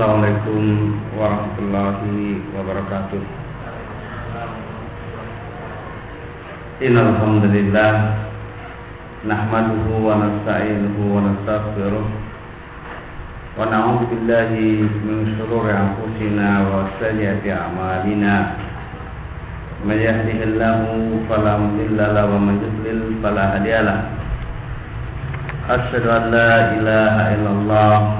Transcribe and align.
Assalamualaikum 0.00 0.96
warahmatullahi 1.12 2.40
wabarakatuh. 2.56 3.20
Innalhamdulillah, 6.80 7.92
nahmaduhu 9.28 10.00
wa 10.00 10.24
nasta'inuhu 10.24 11.04
wa 11.04 11.20
nastaghfiruh 11.20 12.06
wa 13.60 13.68
na'udzu 13.68 14.08
billahi 14.08 14.88
min 15.04 15.36
shururi 15.36 15.68
anfusina 15.68 16.64
wa 16.64 16.88
sayyiati 16.96 17.52
a'malina. 17.52 18.56
May 19.84 20.00
yahdihillahu 20.00 21.28
wa 22.24 22.40
may 22.40 22.56
yudlil 22.56 23.20
fala 23.20 23.52
hadiya 23.60 23.84
an 25.68 26.24
la 26.32 26.72
ilaha 26.72 27.22
illallah 27.36 28.19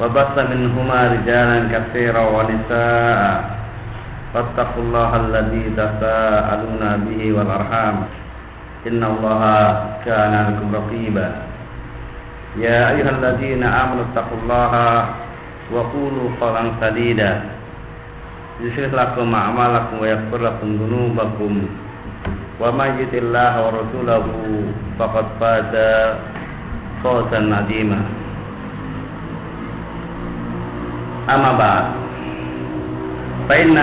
وبث 0.00 0.34
منهما 0.50 0.98
رجالا 1.14 1.58
كثيرا 1.72 2.22
ونساء 2.34 3.34
فاتقوا 4.34 4.82
الله 4.82 5.10
الذي 5.16 5.64
تساءلون 5.78 6.82
به 7.06 7.20
والأرحام 7.36 7.96
إن 8.86 9.02
الله 9.04 9.40
كان 10.06 10.32
لكم 10.50 10.66
رقيبا 10.74 11.28
يا 12.58 12.90
أيها 12.90 13.10
الذين 13.10 13.62
آمنوا 13.62 14.04
اتقوا 14.10 14.38
الله 14.42 14.72
وقولوا 15.72 16.28
قولا 16.40 16.62
سديدا 16.82 17.30
يصلح 18.60 18.90
لكم 18.94 19.34
أعمالكم 19.34 19.94
ويغفر 20.02 20.38
لكم 20.42 20.68
ذنوبكم 20.82 21.52
ومن 22.60 22.88
يطع 23.00 23.18
الله 23.18 23.52
ورسوله 23.66 24.24
فقد 24.98 25.26
فاز 25.40 25.74
فوزا 27.02 27.40
عظيما 27.56 28.00
أما 31.30 31.50
بعد 31.58 31.84
فإن 33.48 33.76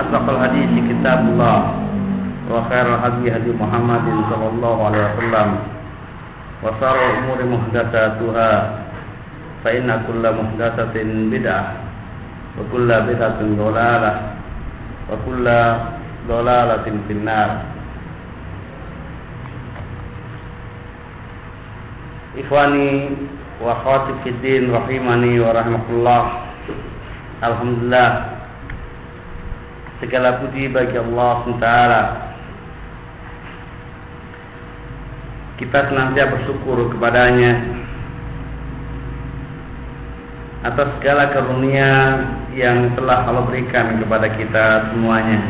أصدق 0.00 0.24
الحديث 0.30 0.70
كتاب 0.90 1.20
الله 1.28 1.58
وخير 2.50 2.86
الهدي 2.94 3.24
هدي 3.36 3.50
محمد 3.60 4.06
صلى 4.30 4.46
الله 4.54 4.76
عليه 4.86 5.02
وسلم 5.14 5.48
وشر 6.64 6.96
الأمور 7.10 7.38
محدثاتها 7.54 8.52
فإن 9.64 9.88
كل 10.06 10.24
محدثة 10.38 10.94
بدعة 11.32 11.64
وكل 12.58 12.88
بدعة 13.08 13.40
ضلالة 13.42 14.12
وكل 15.10 15.46
ضلالة 16.28 16.86
في 17.08 17.12
النار 17.12 17.50
Ikhwani 22.36 23.16
wa 23.64 23.72
akhwati 23.72 24.12
fiddin 24.20 24.68
rahimani 24.68 25.40
wa 25.40 25.56
rahmatullah 25.56 26.22
Alhamdulillah. 27.41 28.37
Segala 29.97 30.41
puji 30.41 30.65
bagi 30.73 30.97
Allah 30.97 31.45
SWT 31.45 31.67
Kita 35.61 35.77
senantiasa 35.93 36.33
bersyukur 36.33 36.89
kepadanya 36.89 37.53
Atas 40.65 40.89
segala 40.97 41.29
karunia 41.33 41.89
yang 42.53 42.93
telah 42.93 43.25
Allah 43.25 43.49
berikan 43.49 43.97
kepada 43.97 44.29
kita 44.37 44.93
semuanya. 44.93 45.41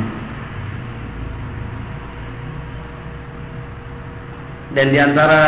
Dan 4.71 4.95
di 4.95 4.99
antara 5.03 5.43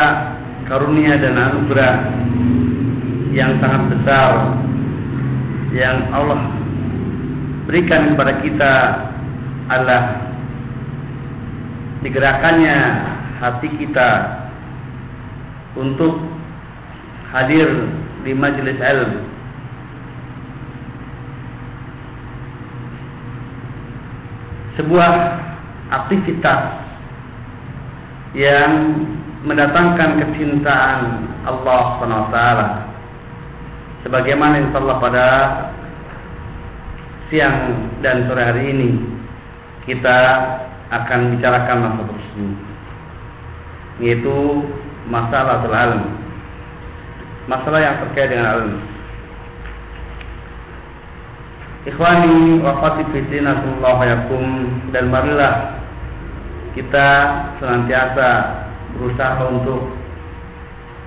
karunia 0.68 1.16
dan 1.16 1.40
anugerah 1.40 1.96
yang 3.32 3.56
sangat 3.64 3.82
besar 3.96 4.63
yang 5.74 6.14
Allah 6.14 6.54
berikan 7.66 8.14
kepada 8.14 8.34
kita 8.46 8.74
adalah 9.74 10.04
digerakkannya 12.06 12.78
hati 13.42 13.70
kita 13.82 14.10
untuk 15.74 16.22
hadir 17.34 17.90
di 18.22 18.32
majelis 18.38 18.78
ilmu. 18.78 19.22
Sebuah 24.78 25.12
aktivitas 25.90 26.62
yang 28.34 28.72
mendatangkan 29.46 30.22
kecintaan 30.22 31.02
Allah 31.46 31.82
SWT 32.02 32.38
sebagaimana 34.04 34.60
insya 34.60 34.80
Allah 34.84 34.98
pada 35.00 35.28
siang 37.32 37.60
dan 38.06 38.28
sore 38.28 38.44
hari 38.44 38.64
ini 38.72 38.90
kita 39.90 40.20
akan 40.94 41.36
bicarakan 41.36 41.78
masalah 41.82 42.08
tersebut 42.12 42.56
yaitu 44.04 44.38
masalah 45.10 45.64
ilmu 45.64 46.12
masalah 47.48 47.80
yang 47.84 47.96
terkait 48.08 48.32
dengan 48.32 48.48
ilmu 48.60 48.80
Ikhwani 51.84 52.64
wa 52.64 52.80
fatifidina 52.80 53.60
yakum 54.08 54.72
dan 54.96 55.12
marilah 55.12 55.84
kita 56.80 57.08
senantiasa 57.60 58.30
berusaha 58.96 59.44
untuk 59.52 59.92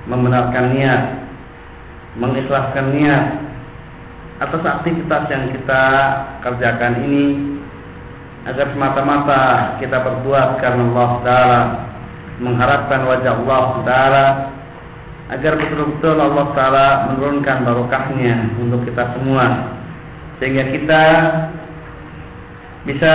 membenarkan 0.04 0.76
niat, 0.76 1.02
mengikhlaskan 2.16 2.96
niat 2.96 3.24
atas 4.36 4.62
aktivitas 4.64 5.22
yang 5.32 5.44
kita 5.52 5.84
kerjakan 6.44 6.94
ini 7.08 7.24
agar 8.46 8.72
semata-mata 8.72 9.42
kita 9.80 9.96
berbuat 10.00 10.60
karena 10.60 10.82
Allah 10.92 11.10
Taala 11.24 11.62
mengharapkan 12.38 13.00
wajah 13.08 13.32
Allah 13.42 13.66
Taala 13.82 14.26
agar 15.32 15.52
betul-betul 15.58 16.16
Allah 16.20 16.46
Taala 16.52 16.86
menurunkan 17.10 17.64
barokahnya 17.64 18.60
untuk 18.60 18.84
kita 18.86 19.16
semua 19.16 19.74
sehingga 20.38 20.68
kita 20.68 21.04
bisa 22.86 23.14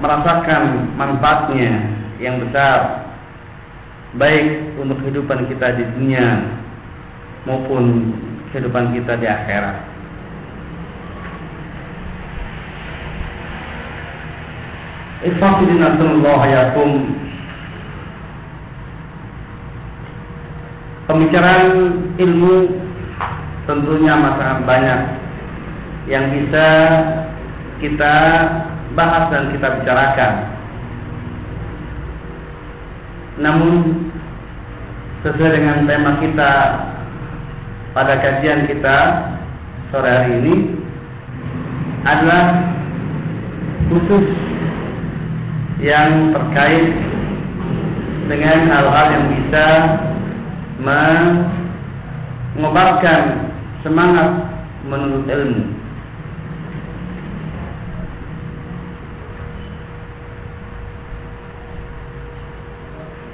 merasakan 0.00 0.94
manfaatnya 0.96 1.84
yang 2.16 2.40
besar 2.40 3.10
baik 4.16 4.78
untuk 4.80 4.96
kehidupan 5.04 5.50
kita 5.52 5.76
di 5.76 5.84
dunia 5.96 6.26
maupun 7.44 8.14
kehidupan 8.52 8.92
kita 8.92 9.16
di 9.16 9.26
akhirat. 9.26 9.76
yakum 16.52 16.92
Pembicaraan 21.02 21.68
ilmu 22.16 22.54
tentunya 23.68 24.14
sangat 24.16 24.60
banyak 24.64 25.00
yang 26.08 26.24
bisa 26.32 26.68
kita 27.82 28.16
bahas 28.94 29.28
dan 29.28 29.50
kita 29.52 29.68
bicarakan. 29.82 30.34
Namun 33.42 33.74
sesuai 35.22 35.52
dengan 35.52 35.84
tema 35.86 36.18
kita 36.22 36.52
pada 37.92 38.16
kajian 38.24 38.64
kita 38.68 38.96
sore 39.92 40.08
hari 40.08 40.32
ini 40.40 40.56
adalah 42.08 42.72
khusus 43.92 44.32
yang 45.84 46.32
terkait 46.32 46.96
dengan 48.32 48.58
hal-hal 48.72 49.06
yang 49.12 49.26
bisa 49.36 49.66
mengobarkan 52.56 53.52
semangat 53.84 54.30
menuntut 54.88 55.28
ilmu. 55.28 55.64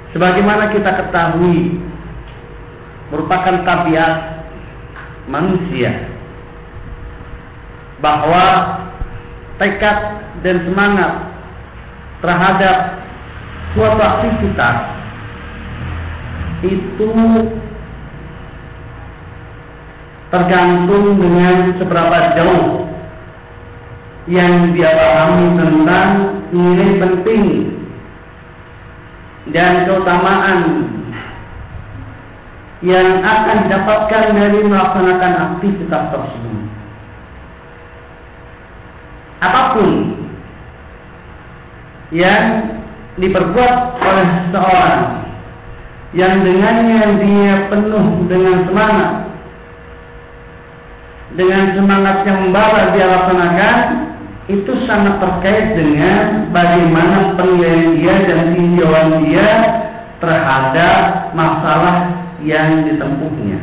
Sebagaimana 0.09 0.73
kita 0.73 1.05
ketahui 1.05 1.77
merupakan 3.13 3.61
tabiat 3.61 4.28
manusia. 5.29 6.09
Bahwa 8.01 8.45
tekad 9.61 10.25
dan 10.41 10.65
semangat 10.65 11.13
terhadap 12.25 13.05
suatu 13.77 14.01
aktivitas 14.01 14.77
itu 16.65 17.11
tergantung 20.29 21.17
dengan 21.17 21.73
seberapa 21.79 22.17
jauh 22.37 22.85
yang 24.29 24.75
dia 24.77 24.93
pahami 24.93 25.57
tentang 25.57 26.09
nilai 26.53 26.89
penting 27.01 27.45
dan 29.49 29.89
keutamaan 29.89 30.59
yang 32.79 33.19
akan 33.19 33.67
didapatkan 33.67 34.23
dari 34.35 34.59
melaksanakan 34.63 35.33
aktivitas 35.35 36.03
tersebut. 36.15 36.57
Apa 39.39 39.61
pun 39.75 39.89
yang 42.15 42.43
diperbuat 43.19 43.73
oleh 43.99 44.27
seseorang 44.47 45.03
yang 46.15 46.41
dengannya 46.41 47.01
dia 47.21 47.55
penuh 47.69 48.25
dengan 48.25 48.65
semangat 48.65 49.11
dengan 51.37 51.77
semangat 51.77 52.25
yang 52.25 52.49
membawa 52.49 52.89
dia 52.97 53.05
laksanakan 53.05 53.77
itu 54.49 54.71
sangat 54.89 55.21
terkait 55.21 55.77
dengan 55.77 56.49
bagaimana 56.49 57.37
penilaian 57.37 57.93
dia 58.01 58.15
dan 58.25 58.41
tinjauan 58.57 59.09
dia 59.21 59.49
terhadap 60.17 61.29
masalah 61.37 62.18
yang 62.43 62.87
ditempuhnya. 62.87 63.59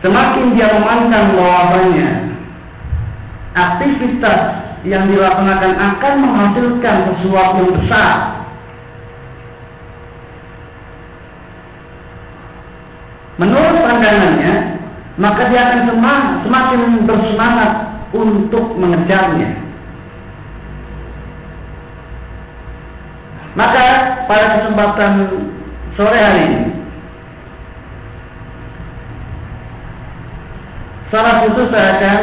Semakin 0.00 0.56
dia 0.56 0.72
memandang 0.72 1.36
bahwasanya 1.36 2.08
aktivitas 3.52 4.40
yang 4.88 5.12
dilaksanakan 5.12 5.72
akan 5.76 6.12
menghasilkan 6.24 6.96
sesuatu 7.12 7.56
yang 7.60 7.74
besar. 7.76 8.14
Menurut 13.36 13.76
pandangannya, 13.84 14.54
maka 15.16 15.48
dia 15.48 15.60
akan 15.68 15.80
semakin 16.44 16.80
bersemangat 17.08 17.72
untuk 18.12 18.76
mengejarnya. 18.76 19.50
Maka 23.56 23.84
pada 24.30 24.46
kesempatan 24.60 25.12
sore 25.98 26.16
hari 26.16 26.40
ini 26.46 26.79
Salah 31.10 31.42
khusus 31.42 31.66
saya 31.74 31.98
akan 31.98 32.20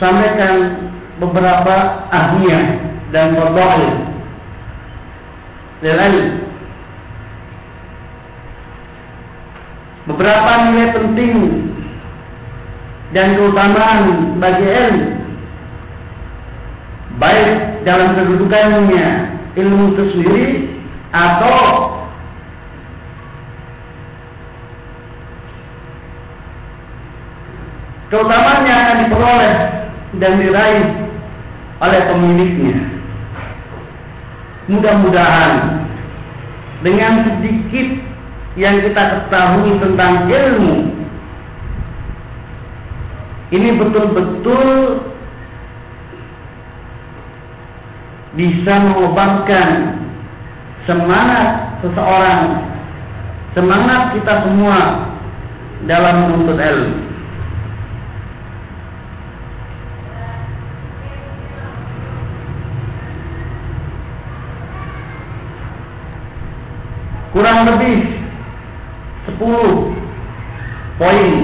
sampaikan 0.00 0.54
beberapa 1.20 2.08
ahliah 2.08 2.80
dan 3.12 3.36
fadail 3.36 3.92
dan 5.84 6.12
beberapa 10.08 10.50
nilai 10.64 10.88
penting 10.96 11.34
dan 13.12 13.36
keutamaan 13.36 14.36
bagi 14.40 14.64
ilmu. 14.64 15.06
Baik 17.20 17.84
dalam 17.84 18.16
kedudukannya 18.16 19.08
ilmu 19.60 19.92
itu 19.92 20.02
sendiri 20.16 20.46
atau 21.12 21.79
keutamaannya 28.10 28.74
akan 28.74 28.96
diperoleh 29.06 29.56
dan 30.18 30.32
diraih 30.42 30.86
oleh 31.80 32.00
pemiliknya. 32.10 32.76
Mudah-mudahan 34.70 35.82
dengan 36.82 37.26
sedikit 37.26 37.88
yang 38.58 38.82
kita 38.82 39.02
ketahui 39.26 39.78
tentang 39.78 40.26
ilmu 40.26 41.00
ini 43.50 43.74
betul-betul 43.78 45.02
bisa 48.38 48.74
mengobatkan 48.78 49.98
semangat 50.86 51.74
seseorang, 51.82 52.62
semangat 53.58 54.14
kita 54.14 54.46
semua 54.46 54.78
dalam 55.90 56.30
menuntut 56.30 56.58
ilmu. 56.62 57.09
Kurang 67.30 67.66
lebih 67.66 67.96
10 69.38 69.38
poin 70.98 71.34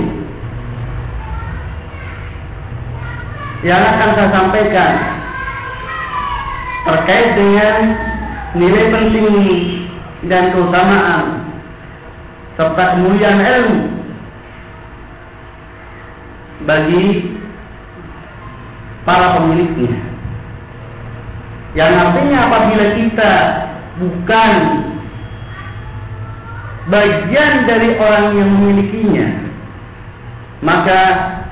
yang 3.62 3.82
akan 3.82 4.10
saya 4.14 4.30
sampaikan 4.34 4.92
terkait 6.86 7.28
dengan 7.34 7.76
nilai 8.54 8.84
penting 8.94 9.36
dan 10.26 10.54
keutamaan 10.54 11.46
serta 12.56 12.84
kemuliaan 12.96 13.40
ilmu 13.42 13.80
bagi 16.64 17.36
para 19.04 19.38
pemiliknya. 19.38 19.92
Yang 21.76 21.92
artinya 22.00 22.38
apabila 22.48 22.86
kita 22.96 23.32
bukan 24.00 24.52
bagian 26.86 27.66
dari 27.66 27.98
orang 27.98 28.38
yang 28.38 28.50
memilikinya, 28.56 29.28
maka 30.62 31.00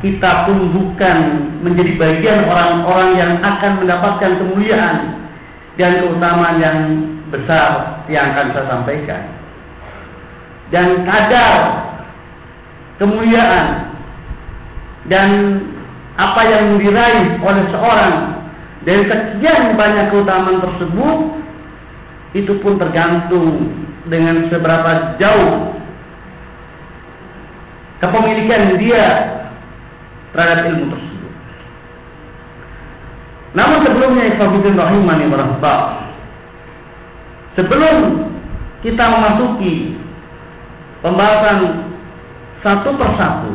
kita 0.00 0.46
pun 0.46 0.70
bukan 0.70 1.18
menjadi 1.64 1.92
bagian 1.97 2.40
orang-orang 2.47 3.11
yang 3.16 3.32
akan 3.40 3.73
mendapatkan 3.82 4.32
kemuliaan 4.37 4.97
dan 5.80 6.04
keutamaan 6.04 6.56
yang 6.61 6.78
besar 7.32 8.02
yang 8.06 8.37
akan 8.37 8.47
saya 8.54 8.66
sampaikan. 8.68 9.23
Dan 10.70 11.06
kadar 11.06 11.59
kemuliaan 13.02 13.94
dan 15.11 15.28
apa 16.14 16.40
yang 16.47 16.78
diraih 16.78 17.42
oleh 17.42 17.64
seorang 17.75 18.14
dari 18.87 19.02
sekian 19.09 19.75
banyak 19.75 20.12
keutamaan 20.14 20.62
tersebut 20.62 21.18
itu 22.37 22.52
pun 22.62 22.78
tergantung 22.78 23.73
dengan 24.08 24.49
seberapa 24.52 25.16
jauh 25.16 25.73
kepemilikan 28.04 28.76
dia 28.76 29.06
terhadap 30.34 30.68
ilmu 30.75 30.92
tersebut. 30.92 31.32
Namun 33.54 33.78
sebelumnya 33.87 34.25
Ikhwanuddin 34.34 34.75
Rahimani 34.75 35.30
Warahmah 35.30 36.04
Sebelum 37.54 37.96
kita 38.82 39.04
memasuki 39.06 39.94
pembahasan 41.06 41.87
satu 42.66 42.99
persatu 42.99 43.52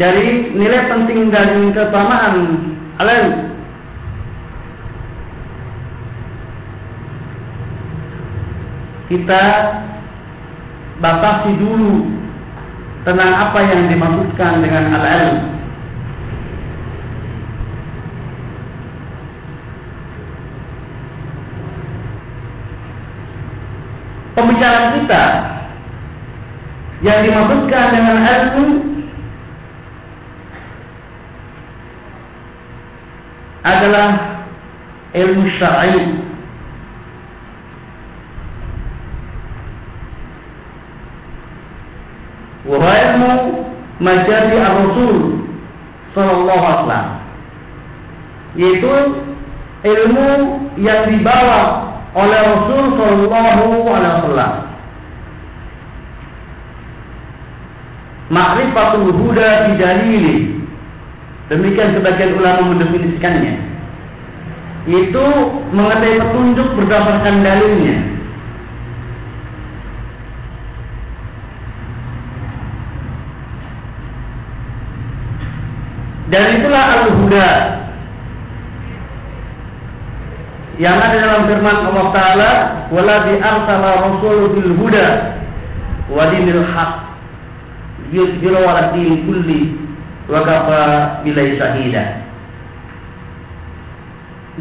dari 0.00 0.56
nilai 0.56 0.88
penting 0.88 1.28
dan 1.28 1.68
keutamaan 1.76 2.34
alam 2.96 3.52
kita 9.08 9.42
batasi 11.00 11.56
dulu 11.56 12.04
tentang 13.08 13.32
apa 13.32 13.58
yang 13.64 13.88
dimaksudkan 13.88 14.60
dengan 14.60 14.92
al-ilm. 15.00 15.38
Pembicaraan 24.36 24.88
kita 25.02 25.24
yang 27.02 27.18
dimaksudkan 27.26 27.86
dengan 27.96 28.16
ilmu 28.22 28.66
adalah 33.66 34.08
ilmu 35.16 35.42
syar'i 35.58 36.27
ilmu 42.76 43.32
majari 43.98 44.56
ar-rasul 44.60 45.40
sallallahu 46.12 46.62
alaihi 46.62 46.80
wasallam 46.84 47.06
yaitu 48.56 48.92
ilmu 49.88 50.28
yang 50.76 51.08
dibawa 51.08 51.88
oleh 52.12 52.40
Rasul 52.40 52.84
sallallahu 52.98 53.86
alaihi 53.88 54.20
wasallam 54.20 54.52
ma'rifatul 58.28 59.08
huda 59.16 59.72
bidalili 59.72 60.58
Demikian 61.48 61.96
sebagian 61.96 62.36
ulama 62.36 62.76
mendefinisikannya. 62.76 63.54
Itu 64.88 65.24
mengetahui 65.72 66.20
petunjuk 66.20 66.68
berdasarkan 66.76 67.40
dalilnya. 67.40 68.17
Dan 76.28 76.60
itulah 76.60 76.84
al-huda 77.08 77.48
yang 80.78 80.94
ada 81.00 81.16
dalam 81.18 81.42
firman 81.50 81.76
Allah 81.90 82.06
Taala, 82.14 82.50
"Waladhi 82.94 83.40
arsala 83.42 83.98
rasul 84.04 84.52
huda 84.78 85.06
wa 86.06 86.22
dinil 86.30 86.62
haq 86.62 86.92
yuzhiru 88.14 88.62
ala 88.62 88.94
din 88.94 89.26
kulli 89.26 89.74
wa 90.30 90.44
kafa 90.46 90.82
bilai 91.26 91.58
syahida." 91.58 92.22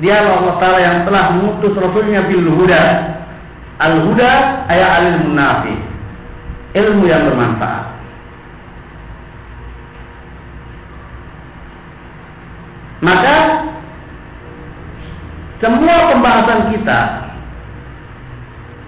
Dia 0.01 0.25
Allah 0.25 0.57
Taala 0.57 0.79
yang 0.81 0.97
telah 1.05 1.37
mengutus 1.37 1.73
rasulnya 1.77 2.25
bil 2.25 2.49
huda. 2.49 2.83
Al 3.77 4.09
huda 4.09 4.31
ayat 4.71 4.89
al 5.03 5.09
munafi. 5.21 5.75
Ilmu 6.73 7.05
yang 7.05 7.29
bermanfaat. 7.29 7.86
Maka 13.07 13.35
semua 15.63 16.11
pembahasan 16.11 16.75
kita 16.75 16.99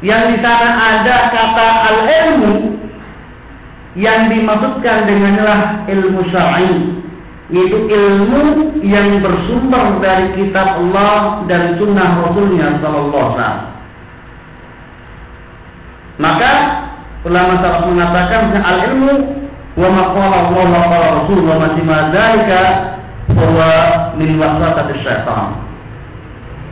yang 0.04 0.32
di 0.32 0.38
sana 0.44 0.70
ada 0.76 1.18
kata 1.32 1.68
al-ilmu 1.88 2.84
yang 3.96 4.28
dimaksudkan 4.28 5.08
denganlah 5.08 5.88
ilmu 5.88 6.20
syar'i 6.32 7.00
yaitu 7.50 7.90
ilmu 7.90 8.76
yang 8.86 9.24
bersumber 9.24 9.98
dari 10.04 10.36
kitab 10.38 10.78
Allah 10.78 11.44
dan 11.50 11.80
sunnah 11.82 12.22
Rasulnya 12.28 12.78
Sallallahu 12.84 13.30
Alaihi 13.34 13.68
Maka 16.20 16.52
ulama 17.24 17.64
salaf 17.64 17.88
mengatakan 17.88 18.52
al 18.62 18.78
ilmu 18.94 19.14
wa 19.80 19.90
maqala 19.90 20.36
Allah 20.52 20.66
wa 20.68 20.82
qala 20.92 21.08
Rasul 21.24 21.40
wa 21.48 21.56
ma 21.64 21.98
dzalika 22.12 22.62
huwa 23.34 23.72
min 24.18 24.40
wasatati 24.42 25.00
syaitan. 25.06 25.58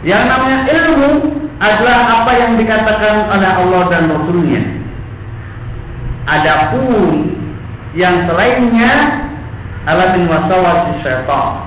Yang 0.06 0.24
namanya 0.30 0.60
ilmu 0.70 1.12
adalah 1.58 2.22
apa 2.22 2.32
yang 2.38 2.52
dikatakan 2.58 3.30
oleh 3.34 3.50
Allah 3.50 3.82
dan 3.90 4.04
Rasulnya. 4.14 4.64
Adapun 6.28 7.34
yang 7.98 8.30
selainnya 8.30 8.94
adalah 9.88 10.10
min 10.14 10.26
wasawasi 10.30 10.92
syaitan. 11.02 11.66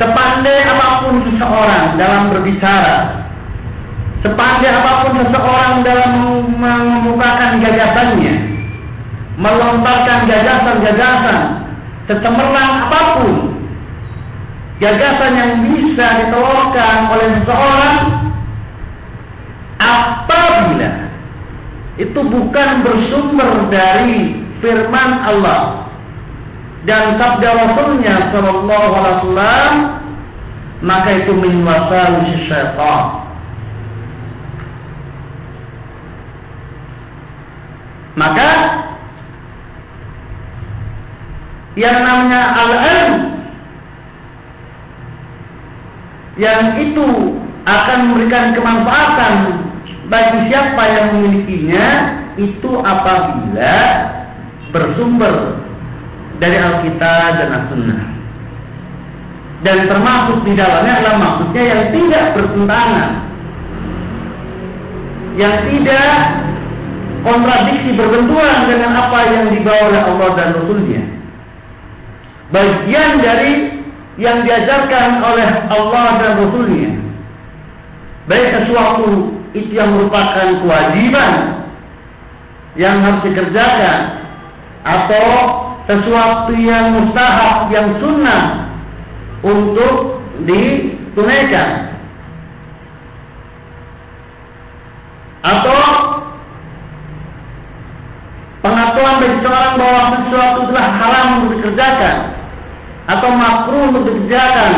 Sepandai 0.00 0.64
apa 0.64 1.04
pun 1.04 1.20
seseorang 1.28 2.00
dalam 2.00 2.32
berbicara, 2.32 3.20
sepandai 4.24 4.72
apa 4.72 4.92
pun 5.04 5.12
seseorang 5.20 5.84
dalam 5.84 6.12
mengemukakan 6.56 7.60
gagasannya, 7.60 8.49
melontarkan 9.40 10.28
gagasan-gagasan, 10.28 11.40
secemerlang 12.04 12.72
apa 12.86 13.00
pun, 13.16 13.34
gagasan 14.84 15.32
yang 15.32 15.52
bisa 15.72 16.06
ditelurkan 16.24 16.96
oleh 17.08 17.28
seseorang 17.40 17.96
apabila 19.80 20.90
itu 21.96 22.20
bukan 22.20 22.68
bersumber 22.84 23.50
dari 23.72 24.44
firman 24.60 25.10
Allah 25.24 25.88
dan 26.84 27.16
sabda 27.16 27.48
Rasulnya 27.48 28.32
Shallallahu 28.32 28.88
Alaihi 28.92 29.16
Wasallam 29.24 29.72
maka 30.80 31.08
itu 31.12 31.32
min 31.36 31.60
wasawis 31.60 32.40
syaitan. 32.48 33.04
Maka 38.16 38.48
yang 41.78 42.02
namanya 42.02 42.42
al-ilm 42.58 43.12
yang 46.40 46.80
itu 46.82 47.08
akan 47.68 47.98
memberikan 48.10 48.56
kemanfaatan 48.56 49.34
bagi 50.10 50.50
siapa 50.50 50.82
yang 50.90 51.06
memilikinya 51.14 51.86
itu 52.34 52.70
apabila 52.82 53.78
bersumber 54.74 55.60
dari 56.40 56.56
Alkitab 56.56 57.30
dan 57.36 57.48
As-Sunnah. 57.52 58.02
Dan 59.60 59.92
termasuk 59.92 60.40
di 60.48 60.56
dalamnya 60.56 61.04
adalah 61.04 61.16
maksudnya 61.20 61.62
yang 61.68 61.82
tidak 61.92 62.24
bertentangan. 62.32 63.10
Yang 65.36 65.54
tidak 65.68 66.16
kontradiksi 67.20 67.92
berbenturan 67.92 68.58
dengan 68.72 68.90
apa 68.96 69.18
yang 69.28 69.52
dibawa 69.52 69.92
oleh 69.92 70.00
Allah 70.00 70.30
dan 70.40 70.48
Rasulnya. 70.56 71.19
Bagian 72.50 73.22
dari 73.22 73.78
yang 74.18 74.42
diajarkan 74.42 75.22
oleh 75.22 75.48
Allah 75.70 76.06
dan 76.18 76.32
Rasulnya. 76.42 76.92
Baik 78.26 78.48
sesuatu 78.58 79.38
itu 79.54 79.70
yang 79.74 79.94
merupakan 79.94 80.60
kewajiban 80.62 81.32
yang 82.78 83.02
harus 83.02 83.22
dikerjakan 83.26 83.98
atau 84.86 85.26
sesuatu 85.90 86.54
yang 86.54 86.94
mustahab 86.94 87.66
yang 87.74 87.98
sunnah 87.98 88.70
untuk 89.42 90.22
ditunaikan 90.46 91.90
atau 95.40 95.80
pengakuan 98.60 99.14
bagi 99.24 99.38
seorang 99.40 99.74
bahwa 99.80 100.02
sesuatu 100.20 100.60
telah 100.68 100.88
haram 101.00 101.26
untuk 101.40 101.50
dikerjakan 101.58 102.39
atau 103.10 103.30
makruh 103.34 103.90
untuk 103.90 104.06
dikerjakan 104.06 104.72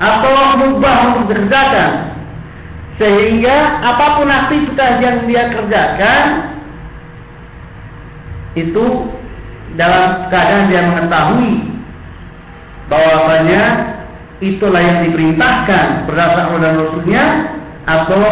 atau 0.00 0.32
mubah 0.60 0.96
untuk 1.12 1.22
dikerjakan 1.28 2.16
sehingga 2.96 3.84
apa 3.84 4.06
pun 4.16 4.28
aktivitas 4.32 4.92
yang 5.04 5.16
dia 5.28 5.52
kerjakan 5.52 6.24
itu 8.56 8.84
dalam 9.76 10.32
keadaan 10.32 10.72
dia 10.72 10.82
mengetahui 10.88 11.52
bahwasanya 12.88 13.62
itulah 14.40 14.80
yang 14.80 14.98
diperintahkan 15.08 16.08
berdasarkan 16.08 16.60
dan 16.64 16.74
Rasulnya 16.80 17.24
atau 17.84 18.24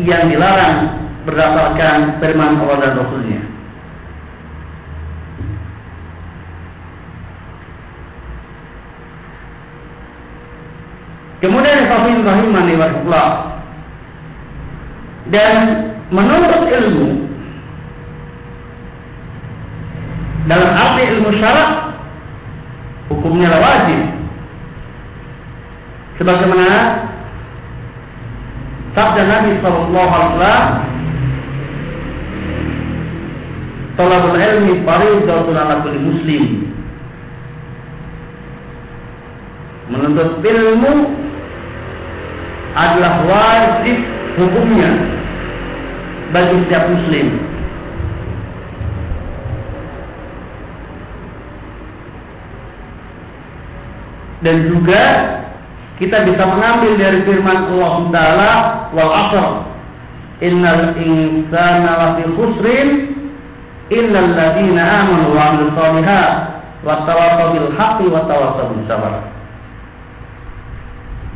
yang 0.00 0.28
dilarang 0.28 1.00
berdasarkan 1.24 2.20
firman 2.20 2.60
Allah 2.60 2.76
dan 2.84 2.92
Rasulnya. 3.00 3.40
Kemudian 11.40 11.88
Fafin 11.88 12.20
Rahimani 12.20 12.76
Warahmatullah 12.76 13.28
Dan 15.32 15.56
menurut 16.12 16.62
ilmu 16.68 17.08
Dalam 20.44 20.70
arti 20.76 21.02
ilmu 21.16 21.28
syarat 21.40 21.90
Hukumnya 23.10 23.50
wajib. 23.58 24.06
Sebagaimana 26.14 27.10
Sabda 28.94 29.22
Nabi 29.26 29.58
Sallallahu 29.58 30.10
Alaihi 30.14 30.30
Wasallam 30.38 30.66
Talabul 33.98 34.38
ilmi 34.40 34.72
faridatun 34.86 35.56
ala 35.58 35.84
kulli 35.84 36.00
muslim. 36.00 36.44
Menuntut 39.92 40.40
ilmu 40.40 40.92
adalah 42.74 43.26
wajib 43.26 43.98
hukumnya 44.38 44.90
bagi 46.30 46.54
setiap 46.66 46.84
muslim. 46.86 47.26
Dan 54.40 54.72
juga 54.72 55.04
kita 56.00 56.24
bisa 56.24 56.48
mengambil 56.48 56.96
dari 56.96 57.20
firman 57.28 57.76
Allah 57.76 57.94
Taala 58.08 58.52
wal 58.96 59.12
asr 59.12 59.46
innal 60.40 60.96
insana 60.96 61.90
lafi 62.00 62.24
khusrin 62.32 62.88
illa 63.92 64.18
alladziina 64.24 64.80
amanu 65.04 65.36
wa 65.36 65.40
'amilus 65.44 65.76
shalihat 65.76 66.32
wa 66.80 67.04
tawassaw 67.04 67.52
bil 67.52 67.68
haqqi 67.76 68.06
wa 68.08 68.24
tawassaw 68.24 68.72
bis 68.72 68.88
sabr 68.88 69.12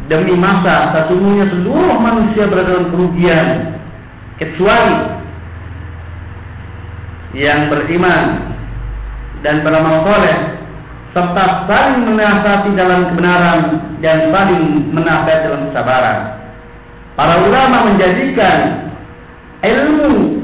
demi 0.08 0.37
masa 0.37 0.92
sesungguhnya 0.92 1.49
seluruh 1.49 1.96
manusia 1.96 2.44
berada 2.44 2.76
dalam 2.76 2.87
kerugian 2.92 3.46
kecuali 4.37 4.99
yang 7.34 7.73
beriman 7.73 8.54
dan 9.40 9.64
beramal 9.64 10.04
soleh 10.04 10.38
serta 11.14 11.70
saling 11.70 12.11
menasihati 12.11 12.70
dalam 12.75 13.00
kebenaran 13.14 13.61
dan 14.02 14.34
saling 14.34 14.90
menasihati 14.90 15.44
dalam 15.46 15.62
kesabaran. 15.70 16.18
Para 17.14 17.34
ulama 17.46 17.94
menjadikan 17.94 18.90
ilmu 19.62 20.42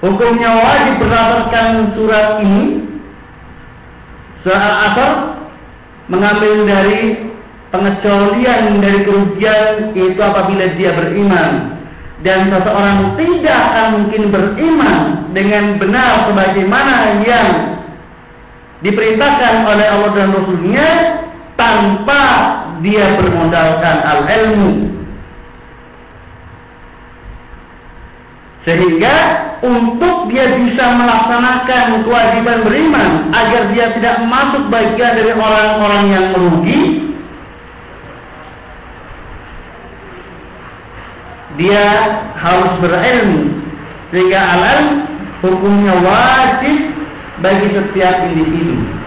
hukumnya 0.00 0.50
wajib 0.56 0.94
berdasarkan 1.04 1.68
surat 1.92 2.28
ini 2.40 2.64
surat 4.40 4.56
Al-Asr 4.64 5.39
mengambil 6.10 6.66
dari 6.66 7.30
pengecualian 7.70 8.82
dari 8.82 9.00
kerugian 9.06 9.94
itu 9.94 10.20
apabila 10.20 10.64
dia 10.74 10.90
beriman. 10.92 11.78
Dan 12.20 12.52
seseorang 12.52 13.16
tidak 13.16 13.58
akan 13.72 13.86
mungkin 13.96 14.22
beriman 14.28 15.32
dengan 15.32 15.80
benar 15.80 16.28
sebagaimana 16.28 17.24
yang 17.24 17.80
diperintahkan 18.84 19.64
oleh 19.64 19.86
Allah 19.88 20.10
dan 20.12 20.28
Rasulnya 20.36 20.88
tanpa 21.56 22.24
dia 22.84 23.16
bermodalkan 23.16 23.96
al-ilmu 24.04 24.89
sehingga 28.70 29.16
untuk 29.66 30.30
dia 30.30 30.54
bisa 30.54 30.94
melaksanakan 30.94 32.06
kewajiban 32.06 32.62
beriman 32.62 33.10
agar 33.34 33.66
dia 33.74 33.90
tidak 33.98 34.22
masuk 34.30 34.70
bagian 34.70 35.18
dari 35.18 35.34
orang-orang 35.34 36.04
yang 36.06 36.26
merugi 36.30 36.82
dia 41.58 41.84
harus 42.38 42.72
berilmu 42.78 43.58
sehingga 44.14 44.38
alam 44.38 44.82
hukumnya 45.42 45.98
wajib 45.98 46.78
bagi 47.42 47.68
setiap 47.74 48.14
individu. 48.30 48.99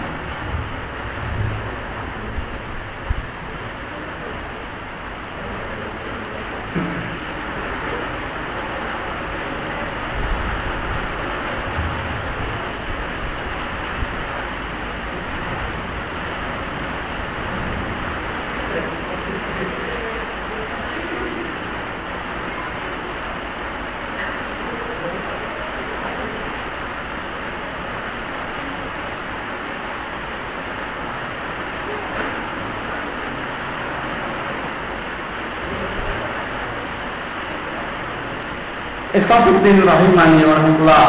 Ikhwatuddin 39.33 39.81
rahimani 39.81 40.45
wa 40.45 40.53
rahmatullah. 40.61 41.07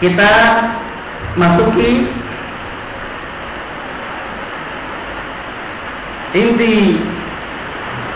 Kita 0.00 0.32
masuki 1.36 2.08
inti 6.32 6.96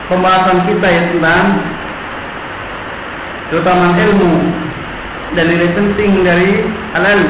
pembahasan 0.08 0.72
kita 0.72 0.88
ya 0.88 1.02
tentang 1.12 1.60
terutama 3.52 3.92
ilmu 3.92 4.32
dan 5.37 5.52
nilai 5.52 5.68
penting 5.76 6.24
dari 6.24 6.64
halal. 6.96 7.20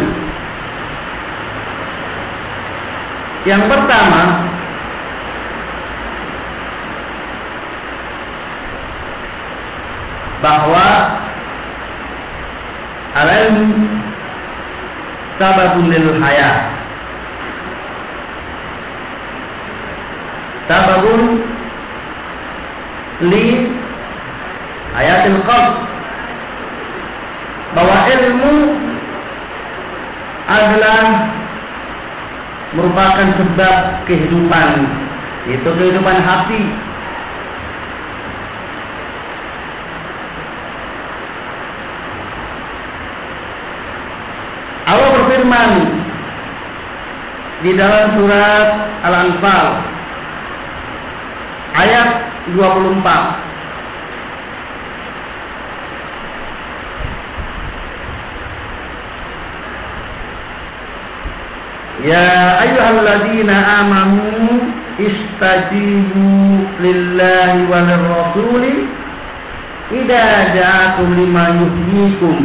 Yang 3.50 3.62
pertama, 3.66 4.53
bahwa 10.44 10.86
alam 13.16 13.56
sababun 15.40 15.88
lil 15.88 16.20
hayat 16.20 16.68
sababun 20.68 21.40
li 23.24 23.72
hayatil 24.92 25.40
qalb. 25.48 25.74
Bahwa 27.74 28.06
ilmu 28.06 28.54
adalah 30.46 31.26
merupakan 32.78 33.34
sebab 33.34 34.06
kehidupan 34.06 34.68
itu 35.50 35.68
kehidupan 35.74 36.22
hati 36.22 36.70
berfirman 45.34 45.70
di 47.64 47.72
dalam 47.72 48.12
surat 48.20 48.68
Al-Anfal 49.08 49.66
ayat 51.80 52.08
24 52.52 53.40
Ya 62.04 62.60
ayyuhalladzina 62.60 63.80
amanu 63.80 64.68
istajibu 65.00 66.68
lillahi 66.84 67.64
wa 67.64 67.80
lirrasuli 67.80 68.92
idza 69.88 70.52
ja'akum 70.52 71.16
lima 71.16 71.64
yuhyikum 71.64 72.44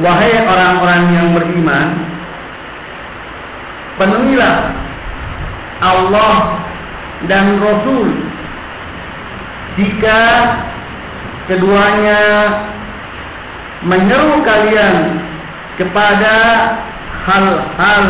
Wahai 0.00 0.32
orang-orang 0.48 1.02
yang 1.12 1.28
beriman 1.36 1.88
Penuhilah 4.00 4.72
Allah 5.80 6.56
dan 7.28 7.60
Rasul. 7.60 8.08
Jika 9.76 10.20
keduanya 11.48 12.20
menyeru 13.84 14.40
kalian 14.40 15.20
kepada 15.76 16.36
hal-hal 17.28 18.06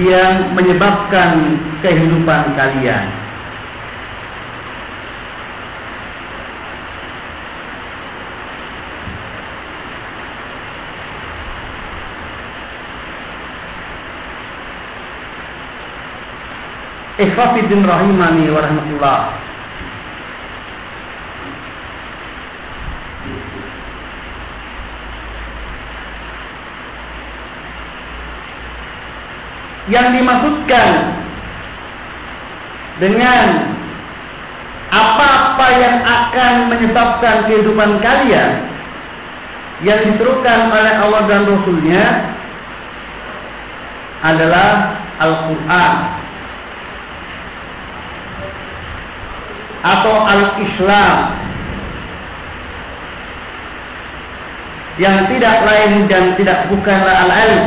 yang 0.00 0.56
menyebabkan 0.56 1.60
kehidupan 1.84 2.56
kalian 2.56 3.21
Ikhwafiddin 17.22 17.86
rahimani 17.86 18.50
wa 18.50 18.60
rahmatullah. 18.66 19.20
Yang 29.90 30.06
dimaksudkan 30.14 30.90
dengan 33.02 33.46
apa-apa 34.94 35.66
yang 35.74 35.96
akan 36.06 36.52
menyebabkan 36.70 37.36
kehidupan 37.50 37.98
kalian 37.98 38.62
yang 39.82 40.00
diterukan 40.06 40.70
oleh 40.70 40.94
Allah 41.02 41.22
dan 41.26 41.42
Rasulnya 41.50 42.04
adalah 44.22 45.02
Al-Quran 45.18 46.21
atau 49.82 50.14
al-Islam. 50.26 51.16
Yang 55.00 55.18
tidak 55.34 55.56
lain 55.66 55.92
dan 56.06 56.24
tidak 56.38 56.58
bukanlah 56.70 57.26
al-ilm. 57.26 57.66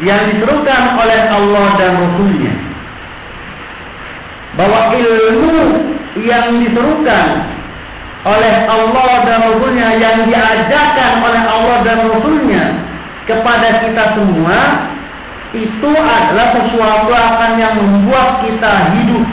Yang 0.00 0.22
diserukan 0.32 0.82
oleh 0.96 1.20
Allah 1.28 1.66
dan 1.76 1.92
Rasulnya. 2.00 2.54
Bahwa 4.56 4.80
ilmu 4.96 5.56
yang 6.18 6.58
diserukan 6.58 7.28
oleh 8.20 8.54
Allah 8.68 9.12
dan 9.24 9.38
Rasulnya 9.48 9.88
yang 9.96 10.28
diajarkan 10.28 11.12
oleh 11.24 11.42
Allah 11.46 11.78
dan 11.84 11.98
Rasulnya 12.10 12.64
kepada 13.24 13.80
kita 13.86 14.04
semua 14.18 14.58
itu 15.50 15.90
adalah 15.90 16.54
sesuatu 16.54 17.10
akan 17.10 17.52
yang 17.58 17.74
membuat 17.82 18.38
kita 18.46 18.94
hidup. 18.94 19.26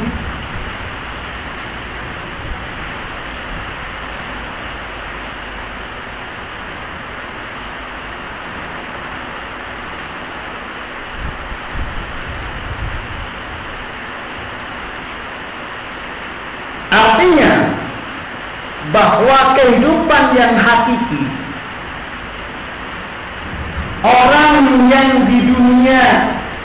Artinya 16.88 17.54
bahwa 18.90 19.54
kehidupan 19.54 20.24
yang 20.34 20.58
hakiki 20.58 21.22
orang 24.08 24.88
yang 24.88 25.26
di 25.26 25.38
dunia 25.52 26.04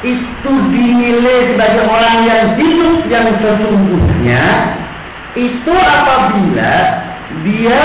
itu 0.03 0.52
dinilai 0.71 1.55
sebagai 1.55 1.85
orang 1.91 2.19
yang 2.29 2.43
hidup 2.55 2.97
yang 3.11 3.27
sesungguhnya 3.43 4.45
itu 5.35 5.75
apabila 5.75 6.75
dia 7.43 7.85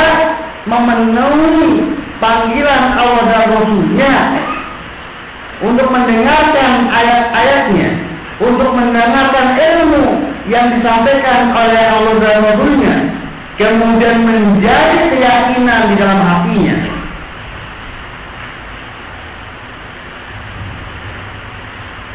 memenuhi 0.67 1.95
panggilan 2.19 2.83
Allah 2.99 3.23
dan 3.25 3.43
Rasulnya 3.55 4.15
untuk 5.63 5.89
mendengarkan 5.89 6.91
ayat-ayatnya, 6.91 7.89
untuk 8.37 8.69
mendengarkan 8.75 9.57
ilmu 9.57 10.05
yang 10.51 10.77
disampaikan 10.77 11.49
oleh 11.55 11.83
Allah 11.87 12.15
dan 12.21 12.37
Rasulnya 12.45 12.95
kemudian 13.57 14.21
menjadi 14.21 15.17
keyakinan 15.17 15.81
di 15.91 15.95
dalam 15.97 16.19
hatinya 16.21 16.96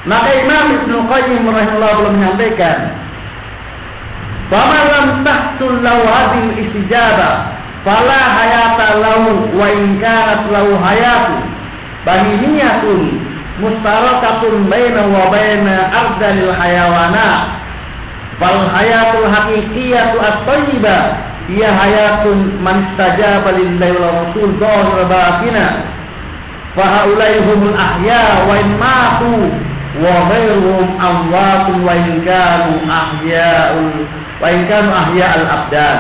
maka 0.09 0.31
Imam 0.35 0.67
Ibnu 0.83 0.97
Qayyim 1.07 1.43
rahimahullah 1.47 1.93
belum 2.03 2.15
menyampaikan 2.19 2.79
Fama 4.51 4.81
lam 4.85 5.07
tahsul 5.25 5.81
lahu 5.81 6.03
hadil 6.05 6.51
istijabah 6.61 7.57
fala 7.87 8.21
hayata 8.37 9.01
lahu 9.01 9.49
wa 9.57 9.65
in 9.71 9.97
kanat 10.03 10.45
lahu 10.53 10.77
hayatu 10.77 11.41
bahimiyatun 12.05 13.01
mustarakatun 13.63 14.69
baina 14.69 15.09
wa 15.09 15.31
baina 15.33 15.89
afdalil 15.89 16.53
hayawanat 16.53 17.63
Fal 18.43 18.59
hayatul 18.75 19.31
haqiqiyatu 19.31 20.19
at-thayyibah 20.19 21.03
hiya 21.47 21.71
hayatun 21.79 22.59
man 22.59 22.91
istajaba 22.91 23.55
lillahi 23.55 23.95
wa 24.03 24.11
rasul 24.19 24.51
dhahir 24.59 24.99
batina. 25.07 25.67
Fa 26.75 26.85
haula'i 27.07 27.39
humul 27.45 27.77
ahya 27.79 28.43
wa 28.49 28.59
in 28.59 28.69
matu 28.83 29.35
wa 30.01 30.29
ghairuhum 30.33 30.89
amwatun 30.97 31.85
wa 31.85 31.93
in 31.93 32.25
kanu 32.25 32.81
ahya'ul 32.89 33.93
wa 34.41 34.47
in 34.49 34.61
kanu 34.71 34.89
ahya'al 34.89 35.45
abdan. 35.45 35.99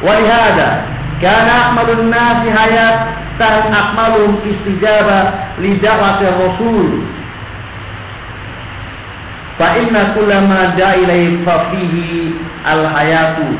Wa 0.00 0.16
lihada 0.16 0.70
kana 1.20 1.52
akmalun 1.68 2.08
nasi 2.08 2.48
hayatan 2.48 3.62
akmalum 3.68 4.40
istijaba 4.48 5.52
li 5.60 5.76
da'wati 5.82 6.24
rasul. 6.24 7.04
Fa 9.58 9.74
inna 9.76 10.14
kullama 10.14 10.72
da'a 10.78 10.94
ilaihi 11.02 11.42
fa 11.44 11.68
fihi 11.74 12.38
al 12.64 12.86
hayatu 12.94 13.58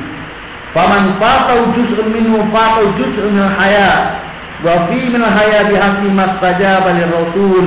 faman 0.77 1.16
fatau 1.18 1.72
juz'un 1.74 2.09
minhu 2.12 2.38
fatau 2.53 2.92
juz'un 2.98 3.33
min 3.33 3.42
al 3.42 3.53
haya 3.57 3.90
wa 4.64 4.87
fi 4.90 4.98
min 5.09 5.22
al 5.24 5.33
haya 5.33 5.61
bi 5.70 5.74
hasbi 5.81 6.09
mastajaba 6.12 6.92
lir 6.98 7.09
rasul 7.09 7.66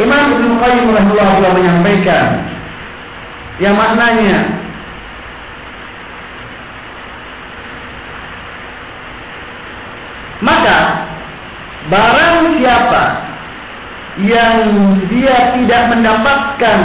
Imam 0.00 0.40
Ibnu 0.40 0.56
Qayyim 0.56 0.88
rahimahullah 0.88 1.52
menyampaikan 1.52 2.48
yang 3.60 3.76
maknanya 3.76 4.62
maka 10.40 10.78
barang 11.92 12.56
siapa 12.56 13.04
yang 14.24 14.56
dia 15.12 15.52
tidak 15.60 15.82
mendapatkan 15.92 16.78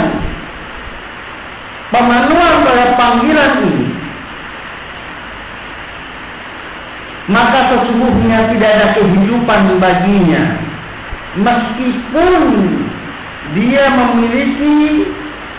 pemenuhan 1.88 2.54
pada 2.64 2.84
panggilan 3.00 3.52
ini 3.64 3.86
maka 7.28 7.72
sesungguhnya 7.72 8.52
tidak 8.52 8.68
ada 8.68 8.86
kehidupan 9.00 9.80
baginya 9.80 10.44
meskipun 11.36 12.32
dia 13.56 13.84
memiliki 13.92 15.08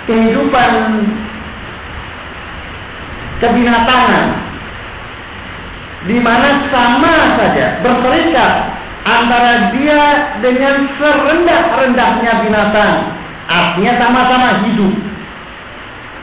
kehidupan 0.05 0.71
kebinatangan 3.39 4.27
di 6.05 6.17
mana 6.21 6.63
sama 6.69 7.15
saja 7.35 7.81
berserikat 7.83 8.53
antara 9.03 9.73
dia 9.75 10.01
dengan 10.39 10.87
serendah-rendahnya 10.95 12.33
binatang. 12.45 12.93
Artinya 13.49 13.93
sama-sama 13.97 14.49
hidup. 14.63 14.93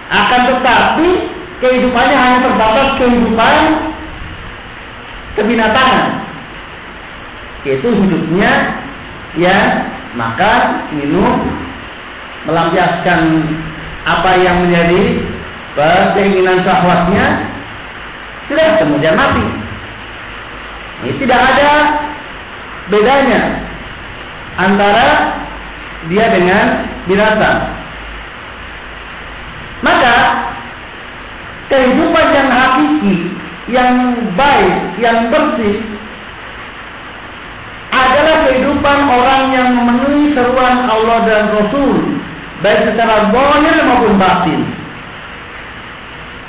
Akan 0.06 0.40
tetapi 0.54 1.08
kehidupannya 1.58 2.16
hanya 2.16 2.38
terbatas 2.46 2.88
kehidupan 3.02 3.56
kebinatangan. 5.34 6.22
Yaitu 7.66 7.88
hidupnya 7.90 8.50
ya 9.34 9.58
makan, 10.16 10.60
minum, 10.96 11.44
melampiaskan 12.48 13.20
apa 14.08 14.30
yang 14.40 14.64
menjadi 14.64 15.02
keinginan 16.16 16.64
syahwatnya, 16.64 17.46
tidak 18.48 18.80
kemudian 18.80 19.12
mati. 19.12 19.44
Ini 21.04 21.12
tidak 21.20 21.40
ada 21.52 21.70
bedanya 22.88 23.40
antara 24.56 25.08
dia 26.08 26.26
dengan 26.32 26.64
binatang. 27.04 27.58
Maka 29.84 30.14
kehidupan 31.68 32.26
yang 32.32 32.48
hakiki, 32.48 33.16
yang 33.68 33.92
baik, 34.32 34.76
yang 34.96 35.28
bersih 35.28 35.95
adalah 37.96 38.36
kehidupan 38.48 38.98
orang 39.08 39.42
yang 39.56 39.68
memenuhi 39.72 40.36
seruan 40.36 40.84
Allah 40.84 41.18
dan 41.24 41.44
Rasul 41.56 42.20
baik 42.60 42.92
secara 42.92 43.32
zahir 43.32 43.76
maupun 43.88 44.14
batin. 44.20 44.60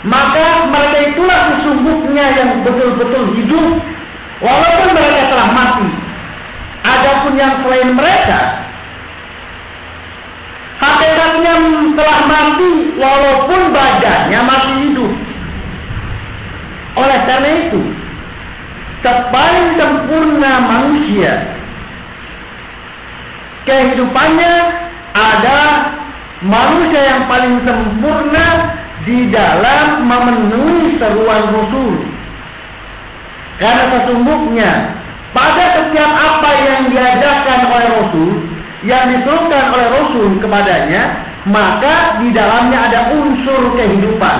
Maka 0.08 0.72
mereka 0.72 1.00
itulah 1.14 1.40
sesungguhnya 1.52 2.26
yang 2.38 2.50
betul-betul 2.64 3.34
hidup 3.36 3.68
walaupun 4.40 4.90
mereka 4.96 5.22
telah 5.32 5.50
mati. 5.52 5.90
Adapun 6.88 7.34
yang 7.36 7.60
selain 7.66 7.92
mereka 7.92 8.64
hakikatnya 10.78 11.54
telah 11.98 12.20
mati 12.30 12.72
walaupun 12.96 13.62
badannya 13.74 14.40
masih 14.46 14.76
hidup. 14.88 15.12
Oleh 16.98 17.20
karena 17.30 17.50
itu, 17.68 17.82
sepaling 19.06 19.78
sempurna 19.78 20.52
manusia 20.66 21.58
kehidupannya 23.68 24.54
ada 25.12 25.60
manusia 26.40 27.02
yang 27.04 27.22
paling 27.28 27.60
sempurna 27.68 28.48
di 29.04 29.28
dalam 29.30 30.08
memenuhi 30.08 30.96
seruan 30.98 31.52
Rasul. 31.52 31.94
Karena 33.60 33.84
sesungguhnya 33.92 34.72
pada 35.36 35.64
setiap 35.76 36.12
apa 36.12 36.50
yang 36.64 36.82
diajarkan 36.94 37.60
oleh 37.68 37.90
Rasul, 38.00 38.32
yang 38.88 39.04
disuruhkan 39.12 39.74
oleh 39.74 39.88
Rasul 39.92 40.28
kepadanya, 40.40 41.04
maka 41.50 42.22
di 42.22 42.32
dalamnya 42.32 42.80
ada 42.92 43.00
unsur 43.12 43.74
kehidupan. 43.76 44.38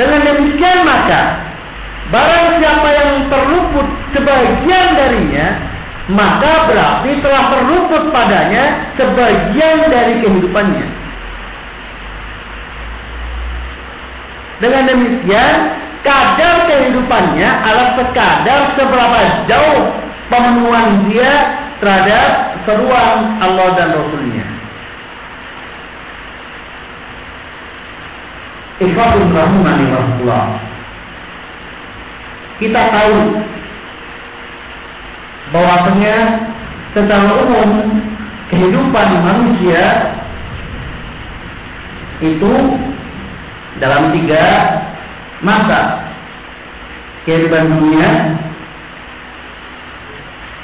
Dengan 0.00 0.20
demikian 0.24 0.88
maka, 0.88 1.51
barang 2.10 2.46
siapa 2.58 2.88
yang 2.90 3.10
terluput 3.30 3.86
sebagian 4.16 4.86
darinya, 4.98 5.46
maka 6.10 6.66
berarti 6.66 7.10
telah 7.22 7.44
terluput 7.54 8.10
padanya 8.10 8.90
sebagian 8.98 9.86
dari 9.86 10.18
kehidupannya. 10.18 10.86
Dengan 14.62 14.82
demikian, 14.94 15.54
kadar 16.06 16.70
kehidupannya 16.70 17.50
adalah 17.66 17.98
sekadar 17.98 18.60
seberapa 18.78 19.18
jauh 19.50 19.90
pemenuhan 20.30 21.10
dia 21.10 21.30
terhadap 21.82 22.58
seruan 22.62 23.42
Allah 23.42 23.74
dan 23.74 23.88
Rasulnya. 23.90 24.46
Ikhwatul 28.82 29.30
rahimani 29.34 29.84
Rasulullah. 29.90 30.71
Kita 32.62 32.94
tahu 32.94 33.42
bahwasanya 35.50 36.46
secara 36.94 37.34
umum 37.42 37.98
kehidupan 38.54 39.08
manusia 39.18 40.14
itu 42.22 42.52
dalam 43.82 44.14
tiga 44.14 44.46
masa. 45.42 46.06
Kehidupan 47.26 47.66
dunia 47.66 48.38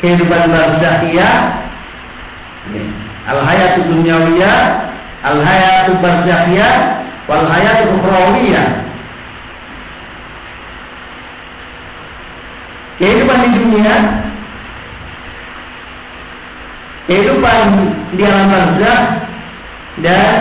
kehidupan 0.02 0.54
barzakhiyah 0.54 1.34
al 3.30 3.40
hayatu 3.46 3.86
dunyawiyah 3.90 4.58
al 5.22 5.38
hayatu 5.42 5.98
barzakhiyah 5.98 6.74
wal 7.26 7.46
hayatu 7.46 7.94
kehidupan 12.98 13.38
di 13.46 13.48
dunia 13.62 13.96
kehidupan 17.08 17.64
di 18.14 18.22
alam 18.22 18.46
barzakh 18.52 19.04
dan 20.04 20.34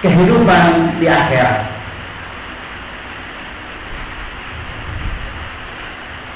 kehidupan 0.00 0.96
di 1.02 1.06
akhirat. 1.10 1.66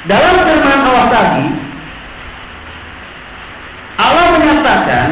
Dalam 0.04 0.34
firman 0.44 0.80
Allah 0.84 1.06
tadi, 1.08 1.46
Allah 3.96 4.26
menyatakan 4.36 5.08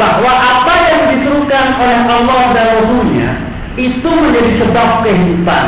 bahwa 0.00 0.32
apa 0.32 0.74
yang 0.88 1.02
disuruhkan 1.12 1.76
oleh 1.76 1.98
Allah 2.08 2.42
dan 2.56 2.66
Rasulnya 2.80 3.30
itu 3.76 4.08
menjadi 4.08 4.64
sebab 4.64 5.04
kehidupan 5.04 5.64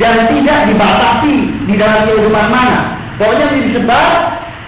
dan 0.00 0.14
tidak 0.30 0.58
dibatasi 0.72 1.57
di 1.68 1.74
dalam 1.76 2.08
kehidupan 2.08 2.46
mana. 2.48 2.80
Pokoknya 3.20 3.52
menjadi 3.52 3.70
sebab 3.76 4.10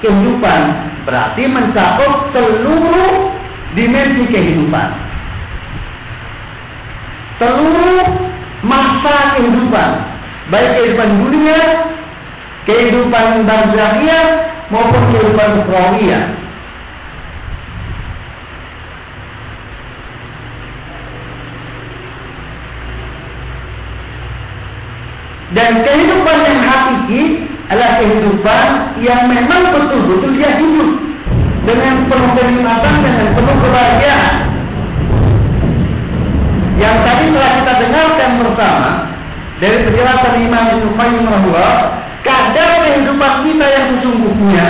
kehidupan 0.04 0.60
berarti 1.08 1.42
mencakup 1.48 2.12
seluruh 2.36 3.40
dimensi 3.72 4.28
kehidupan. 4.28 4.88
Seluruh 7.40 8.04
masa 8.60 9.40
kehidupan, 9.40 9.90
baik 10.52 10.70
kehidupan 10.76 11.10
dunia, 11.24 11.60
kehidupan 12.68 13.48
barzakhiyah 13.48 14.24
maupun 14.68 15.02
kehidupan 15.08 15.48
ukhrawiyah. 15.64 16.24
Dan 25.50 25.82
kehidupan 25.82 26.36
yang 26.46 26.60
hakiki 26.62 27.22
adalah 27.66 27.98
kehidupan 27.98 28.66
yang 29.02 29.26
memang 29.26 29.74
betul-betul 29.74 30.30
dia 30.38 30.58
hidup 30.58 30.90
dengan 31.66 32.06
penuh 32.06 32.30
kenikmatan 32.38 32.94
dengan 33.02 33.26
penuh 33.34 33.56
kebahagiaan. 33.58 34.34
Yang 36.78 36.96
tadi 37.04 37.26
telah 37.34 37.50
kita 37.60 37.72
dengarkan 37.82 38.30
bersama 38.40 38.90
dari 39.60 39.78
penjelasan 39.84 40.34
Imam 40.40 40.64
Ibnu 40.80 40.88
rahimahullah, 40.96 41.74
kadar 42.24 42.70
kehidupan 42.86 43.32
kita 43.44 43.66
yang 43.68 43.86
sesungguhnya 43.98 44.66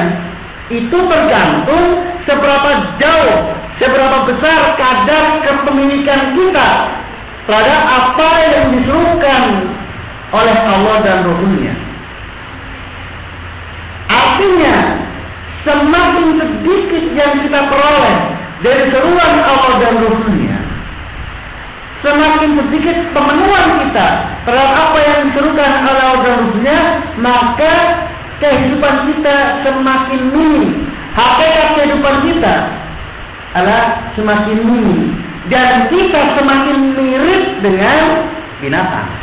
itu 0.72 0.96
tergantung 0.96 1.86
seberapa 2.24 2.70
jauh, 2.98 3.36
seberapa 3.78 4.18
besar 4.32 4.60
kadar 4.80 5.24
kepemilikan 5.44 6.34
kita 6.34 6.68
terhadap 7.46 7.80
apa 7.84 8.30
yang 8.48 8.64
disuruhkan 8.74 9.42
oleh 10.30 10.56
Allah 10.56 10.96
dan 11.02 11.18
Rasulnya. 11.26 11.74
Artinya, 14.10 14.76
semakin 15.66 16.26
sedikit 16.38 17.04
yang 17.14 17.32
kita 17.46 17.60
peroleh 17.70 18.18
dari 18.62 18.84
seruan 18.90 19.34
Allah 19.42 19.72
dan 19.78 19.94
Rasulnya, 20.02 20.58
semakin 22.02 22.50
sedikit 22.64 22.96
pemenuhan 23.14 23.66
kita 23.86 24.08
terhadap 24.48 24.72
apa 24.74 24.98
yang 24.98 25.18
diserukan 25.30 25.70
oleh 25.86 26.02
Allah 26.02 26.22
dan 26.24 26.34
Rasulnya, 26.46 26.78
maka 27.20 27.74
kehidupan 28.40 28.94
kita 29.14 29.36
semakin 29.66 30.20
minim. 30.32 30.88
Hakikat 31.10 31.66
kehidupan 31.76 32.16
kita 32.24 32.54
adalah 33.58 34.14
semakin 34.16 34.58
minim. 34.62 35.00
Dan 35.50 35.90
kita 35.90 36.38
semakin 36.38 36.94
mirip 36.94 37.58
dengan 37.58 38.30
binatang. 38.62 39.19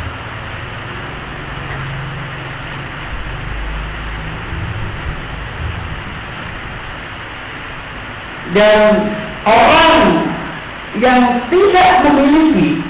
Dan 8.56 9.12
orang 9.44 9.96
yang 10.96 11.20
tidak 11.52 11.90
memiliki 12.08 12.80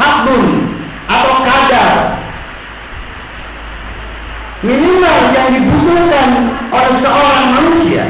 hakun 0.00 0.44
atau 1.08 1.34
kadar 1.44 1.92
minimal 4.64 5.18
yang 5.36 5.48
dibutuhkan 5.54 6.28
oleh 6.74 6.94
seorang 6.98 7.46
manusia 7.54 8.04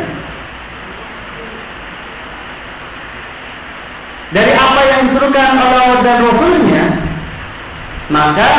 dari 4.33 4.53
apa 4.53 4.81
yang 4.85 5.01
disuruhkan 5.09 5.51
oleh 5.57 5.89
dan 6.05 6.19
Rasulnya 6.25 6.85
maka 8.09 8.53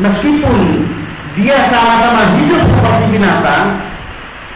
meskipun 0.00 0.58
dia 1.32 1.56
sama-sama 1.72 2.36
hidup 2.36 2.60
seperti 2.60 3.04
binatang, 3.16 3.80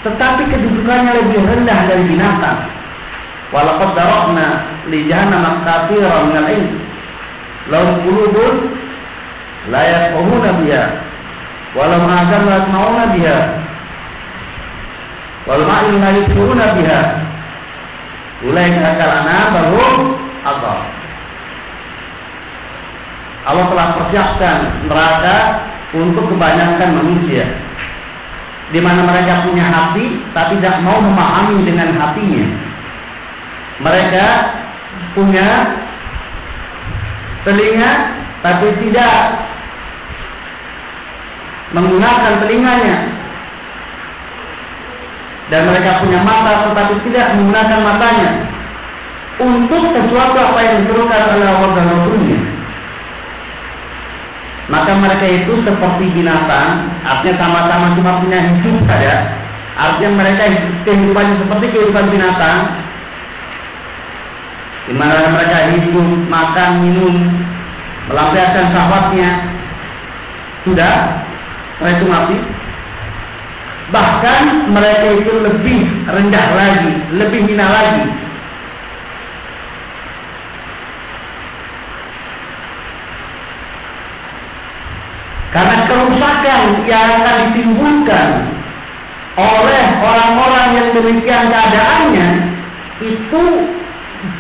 tetapi 0.05 0.43
kedudukannya 0.53 1.13
lebih 1.25 1.41
rendah 1.45 1.81
dari 1.89 2.05
binatang. 2.05 2.69
Walaupun 3.55 3.95
darokna 3.95 4.67
li 4.91 5.07
jahannam 5.07 5.63
katsiran 5.63 6.29
min 6.29 6.37
al-ins. 6.37 6.73
Lahum 7.71 8.03
qulubun 8.05 8.55
la 9.71 9.83
yafqahuna 9.87 10.51
biha. 10.61 10.85
Walau 11.79 12.07
azam 12.07 12.43
la 12.47 12.55
yasma'una 12.63 13.05
biha. 13.15 13.39
Wal 15.47 15.63
ma'in 15.63 15.95
la 16.03 16.11
yusiruna 16.23 16.67
biha. 16.75 17.01
Ulaika 18.45 18.89
kalana 19.01 19.39
bahum 19.55 19.95
Allah. 20.45 20.81
Allah 23.47 23.65
telah 23.71 23.89
persiapkan 23.95 24.59
neraka 24.91 25.37
untuk 25.95 26.25
kebanyakan 26.35 26.99
manusia 26.99 27.47
di 28.75 28.83
mana 28.83 29.07
mereka 29.07 29.47
punya 29.47 29.63
hati 29.71 30.19
tapi 30.35 30.59
tidak 30.59 30.83
mau 30.83 30.99
memahami 30.99 31.63
dengan 31.63 31.95
hatinya. 31.95 32.47
Mereka 33.77 34.27
punya 35.15 35.47
telinga 37.47 37.91
tapi 38.43 38.67
tidak 38.83 39.15
menggunakan 41.71 42.43
telinganya. 42.43 42.97
Dan 45.47 45.71
mereka 45.71 46.03
punya 46.03 46.27
mata 46.27 46.67
tetapi 46.67 47.07
tidak 47.07 47.39
menggunakan 47.39 47.79
matanya 47.87 48.31
untuk 49.39 49.95
sesuatu 49.95 50.35
apa 50.43 50.59
yang 50.59 50.77
disuruhkan 50.83 51.39
oleh 51.39 51.47
Allah 51.47 51.71
dan 51.79 51.87
Rasulnya 51.87 52.56
maka 54.67 54.99
mereka 54.99 55.27
itu 55.31 55.63
seperti 55.63 56.11
binatang, 56.11 56.91
artinya 57.07 57.35
sama-sama 57.39 57.95
cuma 57.95 58.19
punya 58.19 58.39
hidup 58.51 58.83
saja. 58.91 59.15
Artinya 59.79 60.11
mereka 60.19 60.43
kehidupannya 60.83 61.35
seperti 61.39 61.67
kehidupan 61.71 62.07
binatang, 62.11 62.59
di 64.91 64.95
mana 64.99 65.31
mereka 65.31 65.71
hidup, 65.71 66.09
makan, 66.27 66.71
minum, 66.83 67.15
melampiaskan 68.11 68.67
sahabatnya, 68.75 69.31
sudah, 70.67 70.95
mereka 71.79 71.99
itu 72.03 72.07
mati. 72.11 72.39
Bahkan 73.87 74.43
mereka 74.75 75.07
itu 75.15 75.33
lebih 75.47 75.79
rendah 76.11 76.47
lagi, 76.59 76.91
lebih 77.15 77.41
hina 77.47 77.67
lagi 77.71 78.26
Karena 85.57 85.89
kerusakan 85.89 86.85
yang 86.85 87.09
akan 87.17 87.37
ditimbulkan 87.49 88.29
oleh 89.41 89.85
orang-orang 90.05 90.69
yang 90.77 90.89
demikian 90.93 91.49
keadaannya 91.49 92.29
itu 93.01 93.43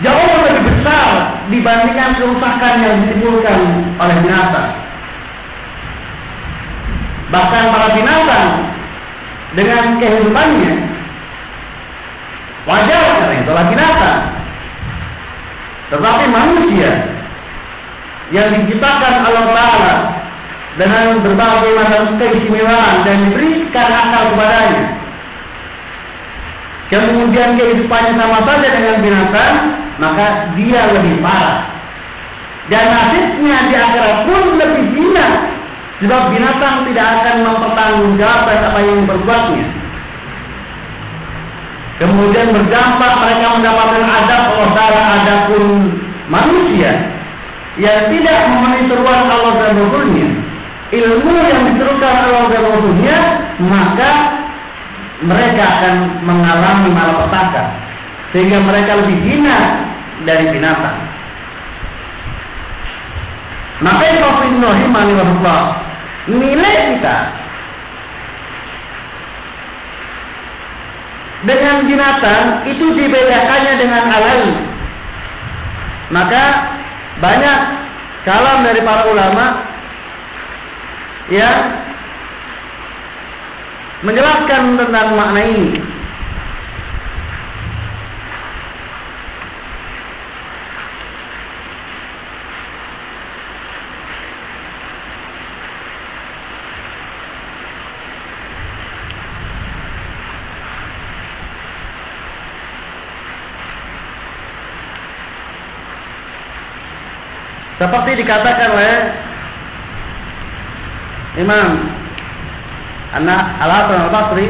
jauh 0.05 0.37
lebih 0.45 0.63
besar 0.77 1.41
dibandingkan 1.49 2.21
kerusakan 2.21 2.75
yang 2.85 2.95
ditimbulkan 3.01 3.59
oleh 3.97 4.17
binatang. 4.29 4.71
Bahkan 7.33 7.65
para 7.73 7.89
binatang 7.97 8.49
dengan 9.57 9.97
kehidupannya 9.97 10.75
wajar 12.69 13.05
karena 13.25 13.37
itulah 13.41 13.65
binatang. 13.73 14.21
Tetapi 15.97 16.25
manusia 16.29 16.91
yang 18.37 18.53
diciptakan 18.53 19.25
Allah 19.25 19.45
Ta'ala 19.57 19.95
dengan 20.77 21.25
berbagai 21.25 21.73
macam 21.73 22.21
keistimewaan 22.21 22.97
dan 23.09 23.17
diberikan 23.29 23.89
akal 23.89 24.23
kepadanya. 24.37 24.85
Kemudian 26.87 27.59
kehidupannya 27.59 28.13
sama 28.15 28.39
saja 28.47 28.69
dengan 28.71 28.97
binatang, 29.03 29.55
maka 29.99 30.53
dia 30.55 30.95
lebih 30.95 31.19
parah. 31.25 31.67
Dan 32.71 32.85
nasibnya 32.93 33.59
di 33.67 33.75
akhirat 33.75 34.17
pun 34.29 34.43
lebih 34.61 34.85
hina. 34.95 35.29
Sebab 35.97 36.23
binatang 36.29 36.85
tidak 36.93 37.07
akan 37.25 37.37
mempertanggungjawabkan 37.41 38.59
apa 38.69 38.81
yang 38.85 39.01
berbuatnya. 39.09 39.67
Kemudian 41.97 42.53
berdampak 42.53 43.13
mereka 43.25 43.47
mendapatkan 43.57 44.05
adab 44.05 44.43
Allah 44.53 44.71
Ta'ala 44.77 45.01
adapun 45.25 45.65
manusia 46.29 47.17
yang 47.81 48.13
tidak 48.13 48.39
memenuhi 48.53 48.85
seruan 48.93 49.25
Allah 49.25 49.53
dan 49.57 49.81
Rasulnya 49.81 50.46
ilmu 50.95 51.35
yang 51.35 51.63
diserukan 51.73 52.15
Allah 52.27 52.45
dan 52.51 52.63
Rasulnya 52.63 53.19
maka 53.63 54.11
mereka 55.25 55.63
akan 55.65 55.95
mengalami 56.23 56.89
malapetaka. 56.93 57.65
Sehingga 58.35 58.61
mereka 58.61 59.01
lebih 59.01 59.17
hina 59.25 59.59
dari 60.29 60.53
binatang. 60.53 60.99
Maka 63.81 64.03
Ibn 64.13 64.61
Rahimani 64.61 65.13
nilai 66.27 66.77
kita. 66.97 67.17
Dengan 71.47 71.85
binatang 71.85 72.45
itu 72.67 72.87
dibedakannya 72.97 73.73
dengan 73.79 74.03
alal 74.09 74.43
maka 76.11 76.43
banyak 77.19 77.59
kalam 78.23 78.63
dari 78.63 78.81
para 78.87 79.11
ulama 79.11 79.45
yang 81.27 81.59
menjelaskan 84.07 84.79
tentang 84.79 85.09
makna 85.19 85.43
ini. 85.43 85.71
Seperti 107.77 108.25
dikatakan 108.25 108.73
oleh 108.73 109.26
Imam. 111.37 111.71
Anak 113.17 113.43
Al-Hasan 113.63 113.99
Al-Basri 114.09 114.49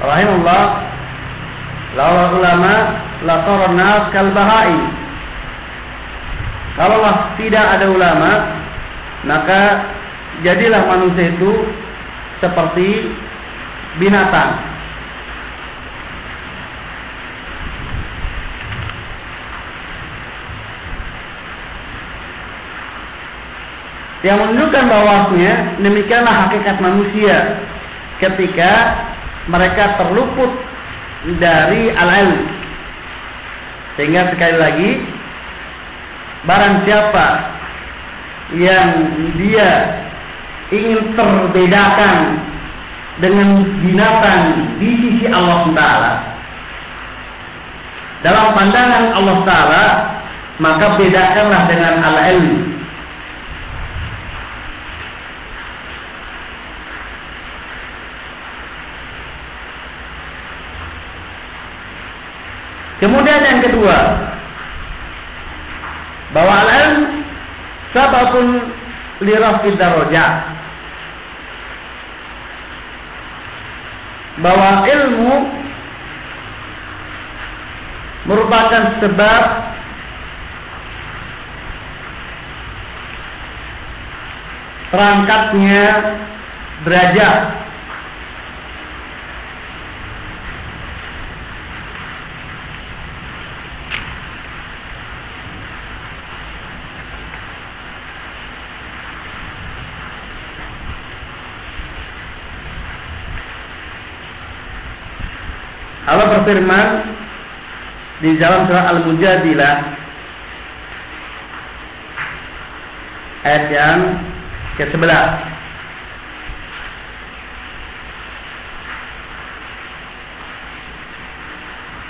rahimahullah 0.00 0.64
lawa 1.96 2.24
ulama 2.34 2.74
la 3.24 3.36
nas 3.72 4.02
kal 4.10 4.30
bahai 4.32 4.74
Kalaulah 6.74 7.38
tidak 7.38 7.66
ada 7.78 7.86
ulama 7.86 8.32
maka 9.22 9.86
jadilah 10.42 10.90
manusia 10.90 11.30
itu 11.30 11.52
seperti 12.42 13.14
binatang 14.02 14.73
yang 24.24 24.40
menunjukkan 24.40 24.84
bahwasanya 24.88 25.54
demikianlah 25.84 26.48
hakikat 26.48 26.80
manusia 26.80 27.60
ketika 28.24 28.72
mereka 29.52 30.00
terluput 30.00 30.48
dari 31.36 31.92
al 31.92 32.48
Sehingga 34.00 34.32
sekali 34.32 34.56
lagi 34.56 34.90
barang 36.48 36.88
siapa 36.88 37.26
yang 38.56 38.88
dia 39.36 39.70
ingin 40.72 41.12
terbedakan 41.12 42.16
dengan 43.20 43.62
binatang 43.84 44.42
di 44.80 44.90
sisi 45.04 45.24
Allah 45.28 45.68
Taala 45.76 46.12
dalam 48.24 48.46
pandangan 48.56 49.04
Allah 49.14 49.38
Taala 49.44 49.84
maka 50.58 50.96
bedakanlah 50.96 51.62
dengan 51.68 51.94
al-ilm 52.00 52.74
Kemudian 63.04 63.42
kedua, 63.64 63.98
bahwa 66.36 66.54
al-ilm 66.66 67.24
sababun 67.94 68.46
lirafid 69.22 69.78
darajat. 69.78 70.52
Bahwa 74.34 74.82
ilmu 74.82 75.34
merupakan 78.26 78.98
sebab 78.98 79.42
terangkatnya 84.90 85.86
derajat 86.82 87.63
Allah 106.14 106.30
berfirman 106.38 106.88
di 108.22 108.38
dalam 108.38 108.70
surah 108.70 108.86
Al-Mujadilah 108.94 109.74
ayat 113.42 113.64
yang 113.74 113.98
ke-11 114.78 115.10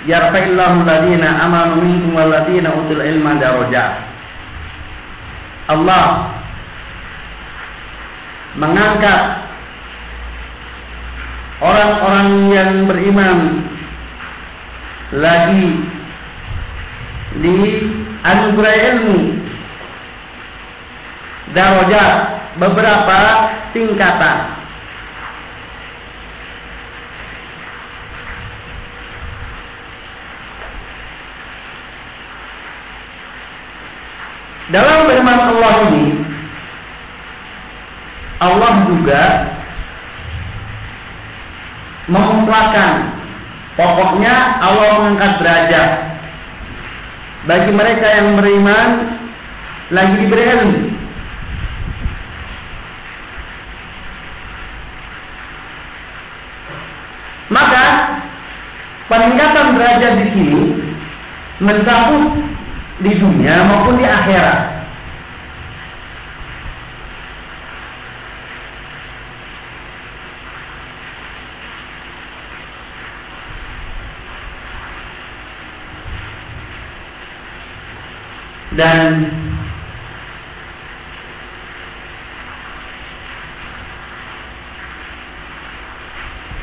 Yarfa'illahu 0.04 0.84
alladhina 0.84 1.48
amanu 1.48 1.80
minkum 1.80 2.12
walladhina 2.12 2.76
utul 2.76 3.00
ilma 3.00 3.40
darajat 3.40 4.04
Allah 5.72 6.28
mengangkat 8.60 9.48
orang-orang 11.64 12.28
yang 12.52 12.70
beriman 12.84 13.63
lagi 15.14 15.70
di 17.38 17.56
anugerah 18.26 18.76
ilmu. 18.94 19.20
Darajat 21.54 22.14
beberapa 22.58 23.18
tingkatan. 23.70 24.38
Dalam 34.72 35.06
firman 35.06 35.38
Allah 35.54 35.74
ini 35.92 36.06
Allah 38.40 38.72
juga 38.88 39.24
mengumpulkan 42.10 43.13
Pokoknya 43.74 44.34
Allah 44.62 44.90
mengangkat 45.02 45.32
derajat 45.42 45.88
bagi 47.50 47.70
mereka 47.74 48.06
yang 48.06 48.38
beriman 48.38 48.88
lagi 49.90 50.14
diberi 50.22 50.44
ilmu. 50.46 50.80
Maka 57.50 57.84
peningkatan 59.10 59.74
derajat 59.78 60.12
di 60.22 60.26
sini 60.34 60.62
mencakup 61.62 62.34
di 63.02 63.12
dunia 63.18 63.62
maupun 63.66 63.98
di 63.98 64.06
akhirat. 64.06 64.73
dan 78.74 79.30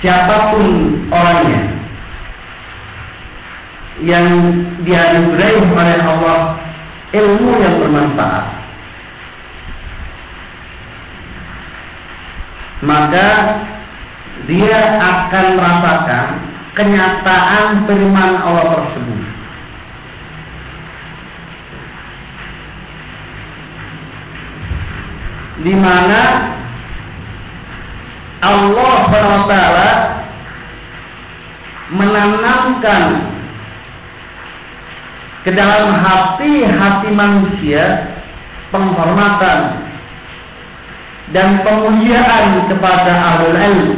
siapa 0.03 0.51
pun 0.51 0.66
orangnya 1.12 1.64
yang 4.01 4.28
dianugerahi 4.82 5.62
oleh 5.72 5.97
Allah 6.01 6.39
ilmu 7.14 7.51
yang 7.62 7.76
bermanfaat 7.80 8.45
maka 12.82 13.28
dia 14.49 14.97
akan 14.97 15.45
merasakan 15.53 16.28
kenyataan 16.74 17.86
firman 17.86 18.32
Allah 18.41 18.66
tersebut. 18.82 19.11
Di 25.62 25.74
mana 25.78 26.22
Allah 28.41 28.95
SWT 29.14 29.53
menanamkan 31.93 33.03
ke 35.45 35.51
dalam 35.53 35.93
hati-hati 36.01 37.09
manusia 37.14 38.09
penghormatan 38.74 39.86
dan 41.36 41.62
pemuliaan 41.62 42.66
kepada 42.66 43.12
ahlul 43.14 43.57
ilm. 43.57 43.89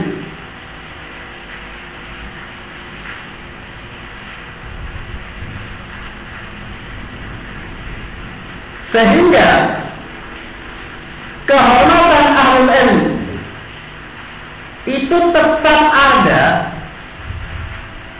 Sehingga 8.93 9.82
kehormatan 11.47 12.25
ahlul 12.35 12.71
ilm. 12.71 13.01
Itu 14.83 15.17
tetap 15.31 15.81
ada 15.95 16.43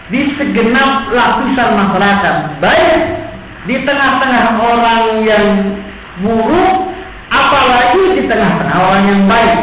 di 0.07 0.31
segenap 0.39 1.11
lapisan 1.11 1.69
masyarakat. 1.75 2.35
Baik 2.63 2.99
di 3.67 3.75
tengah-tengah 3.83 4.59
orang 4.59 5.03
yang 5.23 5.47
buruk 6.19 6.93
apalagi 7.31 8.19
di 8.19 8.23
tengah-tengah 8.27 8.77
orang 8.77 9.03
yang 9.07 9.21
baik. 9.27 9.59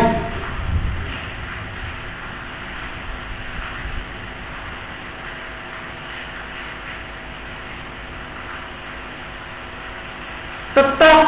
Tetap 10.70 11.18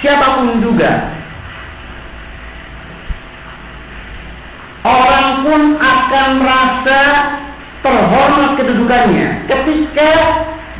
siapa 0.00 0.26
pun 0.38 0.64
juga 0.64 1.18
orang 4.86 5.37
pun 5.48 5.62
akan 5.80 6.28
merasa 6.44 7.00
terhormat 7.80 8.50
kedudukannya. 8.60 9.48
Ketika 9.48 10.10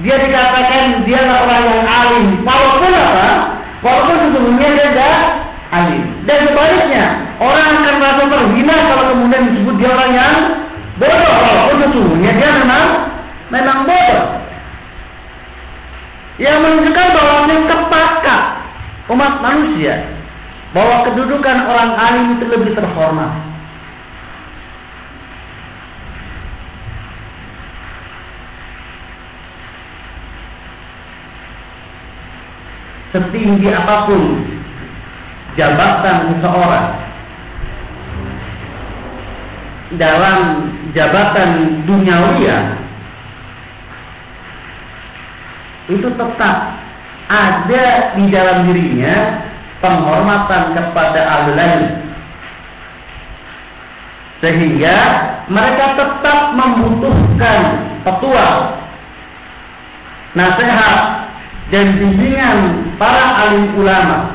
dia 0.04 0.16
dikatakan 0.20 1.08
dia 1.08 1.18
adalah 1.24 1.40
orang 1.48 1.62
yang 1.64 1.84
alim 1.88 2.26
walaupun 2.44 2.92
apa? 2.92 3.28
Walaupun 3.80 4.16
sesungguhnya 4.28 4.68
dia 4.76 4.86
tidak 4.92 5.18
alim. 5.72 6.02
Dan 6.28 6.38
sebaliknya 6.52 7.04
orang 7.40 7.66
akan 7.80 7.94
merasa 7.96 8.22
terhina 8.28 8.76
kalau 8.92 9.04
kemudian 9.16 9.42
disebut 9.56 9.74
dia 9.80 9.90
orang 9.96 10.10
yang 10.12 10.36
bodoh 11.00 11.34
walaupun 11.40 11.76
sesungguhnya 11.88 12.30
dia 12.36 12.48
memang 12.60 12.84
memang 13.48 13.78
bodoh. 13.88 14.26
Yang 16.38 16.56
menunjukkan 16.62 17.06
bahwa 17.18 17.34
ini 17.48 17.56
sepakat 17.66 18.42
umat 19.10 19.32
manusia 19.42 19.94
bahwa 20.70 21.08
kedudukan 21.08 21.56
orang 21.64 21.90
alim 21.96 22.24
itu 22.36 22.44
lebih 22.46 22.76
terhormat 22.76 23.32
setinggi 33.14 33.68
apa 33.72 34.08
pun 34.08 34.22
jabatan 35.56 36.16
seseorang 36.36 36.88
dalam 39.96 40.38
jabatan 40.92 41.50
duniawiya 41.88 42.58
itu 45.88 46.08
tetap 46.12 46.56
ada 47.32 47.84
di 48.16 48.24
dalam 48.28 48.68
dirinya 48.68 49.40
penghormatan 49.80 50.76
kepada 50.76 51.20
ahli 51.24 51.74
sehingga 54.44 54.96
mereka 55.48 55.96
tetap 55.96 56.54
membutuhkan 56.54 57.60
petua 58.04 58.76
nasihat 60.36 61.27
dan 61.68 62.00
bimbingan 62.00 62.58
para 62.96 63.44
alim 63.44 63.76
ulama. 63.76 64.32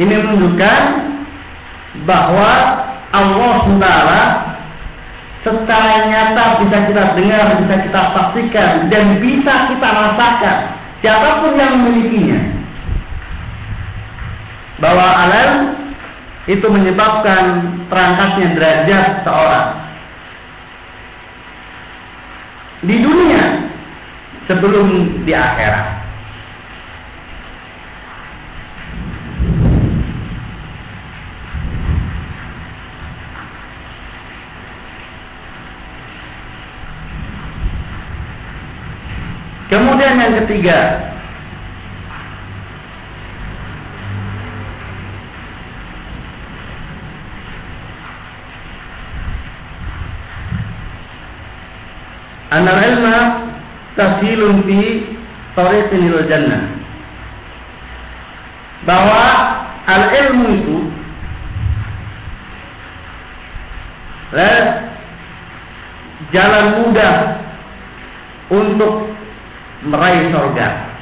Ini 0.00 0.14
menunjukkan 0.24 0.82
bahwa 2.08 2.52
Allah 3.12 3.54
Subhanahu 3.68 4.52
secara 5.44 6.08
nyata 6.08 6.64
bisa 6.64 6.78
kita 6.88 7.04
dengar, 7.18 7.60
bisa 7.60 7.74
kita 7.84 8.00
saksikan 8.16 8.88
dan 8.88 9.20
bisa 9.20 9.68
kita 9.68 9.88
rasakan 9.92 10.58
siapa 11.04 11.44
pun 11.44 11.52
yang 11.60 11.82
memilikinya. 11.82 12.40
Bahwa 14.80 15.06
alam 15.06 15.50
itu 16.50 16.66
menyebabkan 16.66 17.70
terangkatnya 17.86 18.48
derajat 18.58 19.06
seorang 19.22 19.68
di 22.82 22.96
dunia 22.98 23.70
sebelum 24.50 25.22
di 25.22 25.30
akhirat. 25.30 26.02
Kemudian 39.72 40.20
yang 40.20 40.34
ketiga, 40.44 41.12
Anal 52.52 52.84
ilma 52.84 53.16
tasilun 53.96 54.64
fi 54.64 54.80
tariqin 55.56 56.08
ila 56.08 56.20
jannah. 56.28 56.62
Bahwa 58.82 59.24
al 59.86 60.04
ilmu 60.10 60.46
itu 60.58 60.78
jalan 66.32 66.66
mudah 66.80 67.14
untuk 68.48 69.12
meraih 69.84 70.32
surga. 70.32 70.92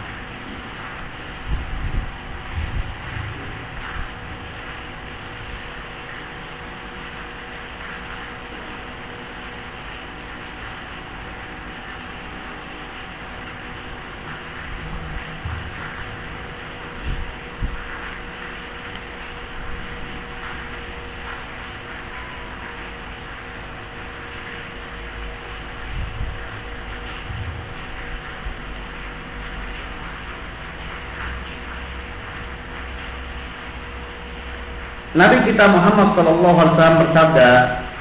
Nabi 35.11 35.43
kita 35.61 35.77
Muhammad 35.77 36.17
Shallallahu 36.17 36.57
Alaihi 36.57 36.73
Wasallam 36.73 37.01
bersabda 37.05 37.49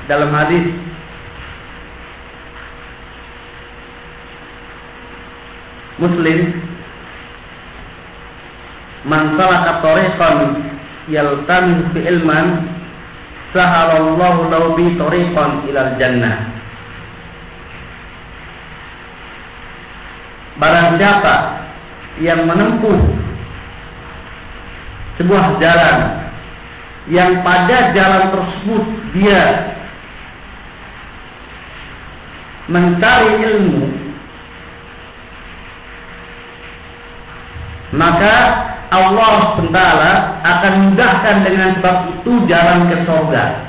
dalam 0.08 0.32
hadis 0.32 0.66
Muslim 6.00 6.40
Man 9.04 9.36
salaka 9.36 9.84
tariqan 9.84 10.40
yaltamis 11.12 11.84
fi 11.92 12.00
ilman 12.08 12.64
sahalallahu 13.52 14.48
lahu 14.48 14.80
bi 14.80 14.96
tariqan 14.96 15.68
ilal 15.68 16.00
jannah. 16.00 16.48
Barang 20.64 20.96
siapa 20.96 21.36
yang 22.24 22.48
menempuh 22.48 23.04
sebuah 25.20 25.60
jalan 25.60 26.19
yang 27.10 27.42
pada 27.42 27.92
jalan 27.98 28.24
tersebut 28.30 28.84
dia 29.18 29.44
mencari 32.70 33.32
ilmu 33.50 33.86
maka 37.98 38.36
Allah 38.90 39.58
SWT 39.58 39.80
akan 40.46 40.74
mudahkan 40.90 41.36
dengan 41.46 41.70
sebab 41.78 41.98
itu 42.10 42.32
jalan 42.50 42.90
ke 42.90 43.06
surga. 43.06 43.69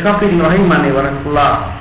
Ikhafin 0.00 0.40
rahimani 0.40 0.96
wa 0.96 1.76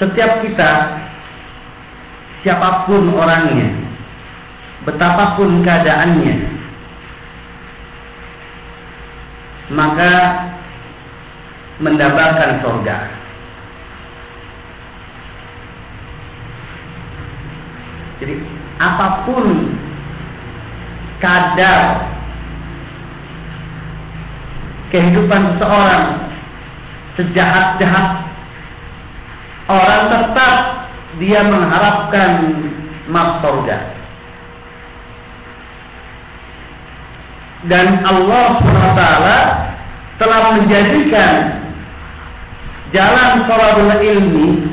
Setiap 0.00 0.40
kita 0.40 0.72
siapa 2.40 2.88
pun 2.88 3.12
orangnya, 3.12 3.68
betapapun 4.88 5.60
keadaannya, 5.60 6.34
maka 9.76 10.12
mendapatkan 11.84 12.64
surga. 12.64 12.96
Jadi 18.24 18.34
apa 18.80 19.28
pun 19.28 19.44
kadar 21.22 22.10
kehidupan 24.90 25.56
seseorang 25.56 26.04
sejahat-jahat 27.16 28.06
orang 29.70 30.02
tetap 30.10 30.54
dia 31.22 31.40
mengharapkan 31.46 32.30
surga. 33.12 33.78
Dan 37.70 38.02
Allah 38.02 38.46
SWT 38.58 39.02
telah 40.18 40.42
menjadikan 40.58 41.62
jalan 42.90 43.30
sorabul 43.46 43.94
ilmi, 44.02 44.66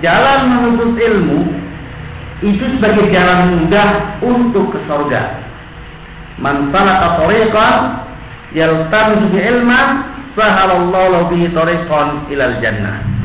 jalan 0.00 0.38
menuntut 0.48 0.96
ilmu, 0.96 1.40
itu 2.40 2.64
sebagai 2.78 3.12
jalan 3.12 3.60
mudah 3.60 4.16
untuk 4.24 4.72
ke 4.72 4.78
surga. 4.88 5.49
Man 6.40 6.72
salaka 6.72 7.20
tariqan 7.20 7.74
yaltamisu 8.56 9.36
ilman 9.36 9.88
sahalallahu 10.34 11.28
bihi 11.28 11.52
tariqan 11.52 12.32
ilal 12.32 12.56
jannah. 12.64 13.19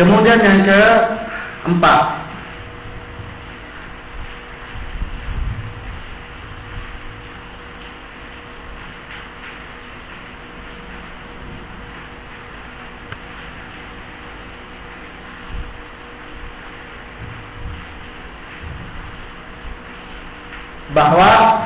Kemudian 0.00 0.40
yang 0.40 0.64
keempat. 0.64 2.24
Bahwa 20.96 21.60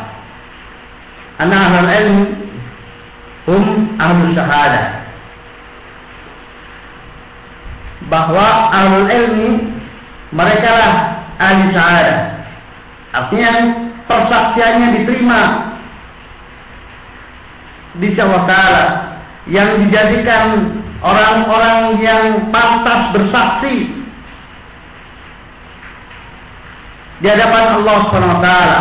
anak 1.38 1.60
ahlul 1.70 1.86
ilm 1.86 2.18
hum 3.46 3.64
ahlul 4.02 4.34
syahadah 4.34 5.03
bahwa 8.14 8.70
ahlul 8.70 9.10
ilmi 9.10 9.74
mereka 10.30 10.70
lah 10.70 10.94
ahli 11.42 11.74
syahadah. 11.74 12.20
Artinya 13.10 13.52
persaksiannya 14.06 14.88
diterima 15.02 15.40
di 17.98 18.08
Allah 18.14 18.70
yang 19.50 19.82
dijadikan 19.82 20.78
orang-orang 21.02 21.98
yang 21.98 22.54
pantas 22.54 23.10
bersaksi 23.18 23.98
di 27.18 27.26
hadapan 27.26 27.82
Allah 27.82 27.96
Subhanahu 28.06 28.34
wa 28.38 28.42
taala. 28.42 28.80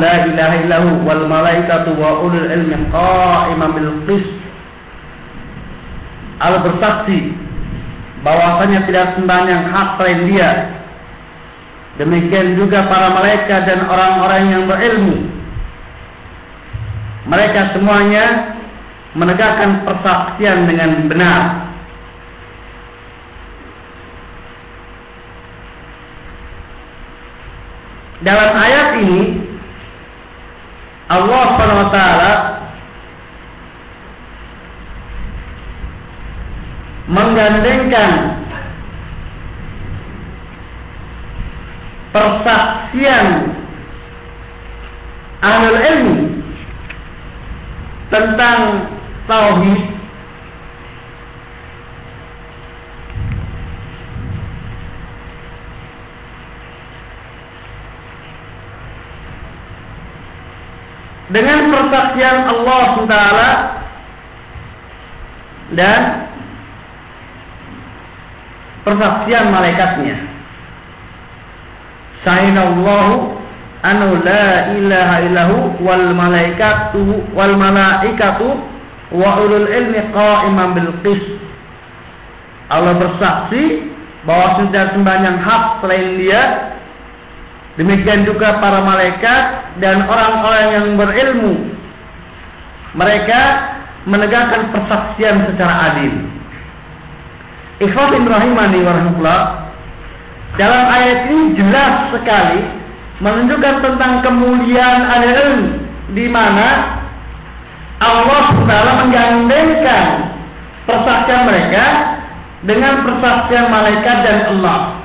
La 0.00 0.14
ilaha 0.28 0.54
illahu 0.64 1.04
wal 1.04 1.24
malaikatu 1.28 1.92
wa 1.96 2.24
ulul 2.24 2.48
ilmi 2.48 2.76
qa'iman 2.88 3.70
bil 3.76 3.92
qist. 4.08 4.30
Allah 6.40 6.60
bersaksi 6.64 7.32
bahwasanya 8.20 8.84
tidak 8.84 9.16
sembahan 9.16 9.46
yang 9.48 9.64
hak 9.72 9.88
selain 9.96 10.20
Dia. 10.28 10.50
Demikian 11.96 12.60
juga 12.60 12.84
para 12.92 13.08
malaikat 13.08 13.64
dan 13.64 13.88
orang-orang 13.88 14.52
yang 14.52 14.62
berilmu. 14.68 15.16
Mereka 17.26 17.72
semuanya 17.72 18.54
menegakkan 19.16 19.82
persaksian 19.88 20.68
dengan 20.68 21.08
benar. 21.08 21.65
dalam 28.24 28.50
ayat 28.56 28.88
ini 29.04 29.20
Allah 31.12 31.42
Subhanahu 31.52 31.82
wa 31.84 31.90
taala 31.92 32.32
menggandengkan 37.06 38.12
persaksian 42.10 43.26
ahli 45.44 45.68
ilmi 45.76 46.16
tentang 48.10 48.90
tauhid 49.30 49.95
dengan 61.36 61.68
persaksian 61.68 62.48
Allah 62.48 62.80
SWT 62.96 63.16
dan 65.76 66.00
persaksian 68.88 69.52
malaikatnya. 69.52 70.16
Sayyidallahu 72.24 73.36
anu 73.84 74.16
la 74.24 74.72
ilaha 74.80 75.16
illahu 75.28 75.56
wal 75.84 76.08
malaikatu 76.16 77.20
wal 77.36 77.52
malaikatu 77.60 78.56
wa 79.12 79.36
ulul 79.36 79.68
ilmi 79.68 80.00
qa'iman 80.16 80.72
bil 80.72 80.92
qis. 81.04 81.22
Allah 82.72 82.96
bersaksi 82.96 83.92
bahwa 84.24 84.64
tidak 84.64 84.96
sembahyang 84.96 85.38
hak 85.44 85.84
selain 85.84 86.16
Dia. 86.16 86.42
Demikian 87.76 88.24
juga 88.24 88.56
para 88.56 88.80
malaikat 88.80 89.42
dan 89.84 90.08
orang-orang 90.08 90.66
yang 90.72 90.86
berilmu. 90.96 91.54
Mereka 92.96 93.40
menegakkan 94.08 94.72
persaksian 94.72 95.44
secara 95.52 95.92
adil. 95.92 96.24
Ikhwan 97.84 98.24
rahimani 98.24 98.80
warahmatullah. 98.80 99.68
Dalam 100.56 100.84
ayat 100.88 101.28
ini 101.28 101.52
jelas 101.60 102.16
sekali 102.16 102.64
menunjukkan 103.20 103.76
tentang 103.84 104.24
kemuliaan 104.24 105.04
ilmu 105.36 105.84
di 106.16 106.32
mana 106.32 106.96
Allah 108.00 108.56
Taala 108.64 108.92
menggandengkan 109.04 110.32
persaksian 110.88 111.44
mereka 111.44 111.84
dengan 112.64 113.04
persaksian 113.04 113.68
malaikat 113.68 114.16
dan 114.24 114.38
Allah 114.56 114.95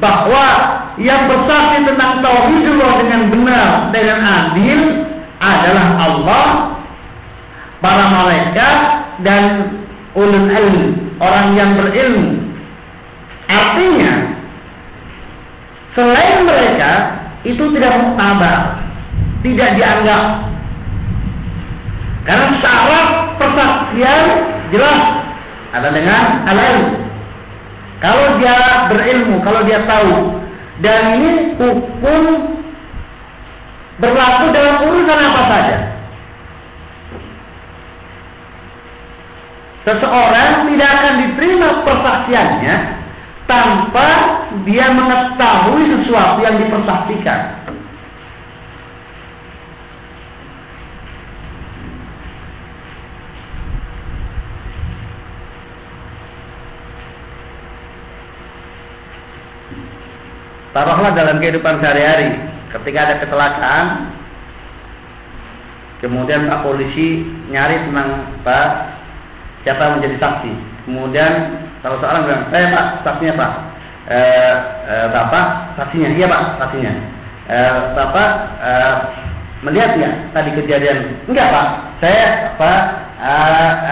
bahwa 0.00 0.46
yang 0.96 1.28
bersaksi 1.28 1.84
tentang 1.84 2.24
tauhidullah 2.24 2.92
dengan 3.04 3.20
benar 3.28 3.68
dengan 3.92 4.18
adil 4.22 4.80
adalah 5.42 5.86
Allah 6.00 6.46
para 7.82 8.04
malaikat 8.08 8.76
dan 9.26 9.44
ulul 10.16 10.48
ilm 10.48 10.78
orang 11.20 11.46
yang 11.58 11.76
berilmu 11.76 12.40
artinya 13.50 14.32
Selain 15.92 16.48
mereka 16.48 17.20
itu 17.44 17.60
tidak 17.76 17.92
muktabar, 18.00 18.80
tidak 19.44 19.70
dianggap. 19.76 20.24
Karena 22.24 22.48
syarat 22.64 23.08
persaksian 23.36 24.24
jelas 24.72 25.00
ada 25.76 25.88
dengan 25.92 26.22
alam. 26.48 26.76
Kalau 28.02 28.42
dia 28.42 28.90
berilmu, 28.90 29.38
kalau 29.46 29.62
dia 29.62 29.86
tahu, 29.86 30.42
dan 30.82 31.22
ini 31.22 31.54
hukum 31.54 32.22
berlaku 34.02 34.50
dalam 34.50 34.76
urusan 34.90 35.18
apa 35.22 35.42
saja. 35.46 35.76
Seseorang 39.86 40.66
tidak 40.70 40.90
akan 40.98 41.14
diterima 41.26 41.68
persaksiannya 41.86 42.76
tanpa 43.46 44.08
dia 44.66 44.90
mengetahui 44.94 45.82
sesuatu 45.90 46.38
yang 46.42 46.58
dipersaksikan. 46.58 47.61
Taruhlah 60.72 61.12
dalam 61.12 61.36
kehidupan 61.36 61.84
sehari-hari, 61.84 62.32
ketika 62.72 62.98
ada 63.04 63.14
kecelakaan, 63.20 63.84
kemudian 66.00 66.48
Pak 66.48 66.64
polisi 66.64 67.28
nyari 67.52 67.84
tentang 67.84 68.40
Pak 68.40 68.68
siapa 69.68 69.80
yang 69.84 69.94
menjadi 70.00 70.16
saksi. 70.16 70.52
Kemudian 70.88 71.32
kalau 71.84 72.00
seorang 72.00 72.24
bilang, 72.24 72.44
eh 72.56 72.66
Pak, 72.72 72.86
saksinya 73.04 73.34
Pak. 73.36 73.52
E, 74.02 74.18
e, 74.88 74.94
Bapak, 75.12 75.46
saksinya. 75.76 76.08
Iya 76.16 76.26
Pak, 76.26 76.42
saksinya. 76.58 76.92
E, 77.46 77.58
Bapak 77.92 78.28
e, 78.58 78.72
melihat 79.62 79.90
nggak 80.00 80.14
tadi 80.32 80.50
kejadian? 80.56 80.98
Enggak 81.28 81.52
Pak, 81.52 81.68
saya 82.00 82.24
apa 82.56 82.72
e, 83.20 83.32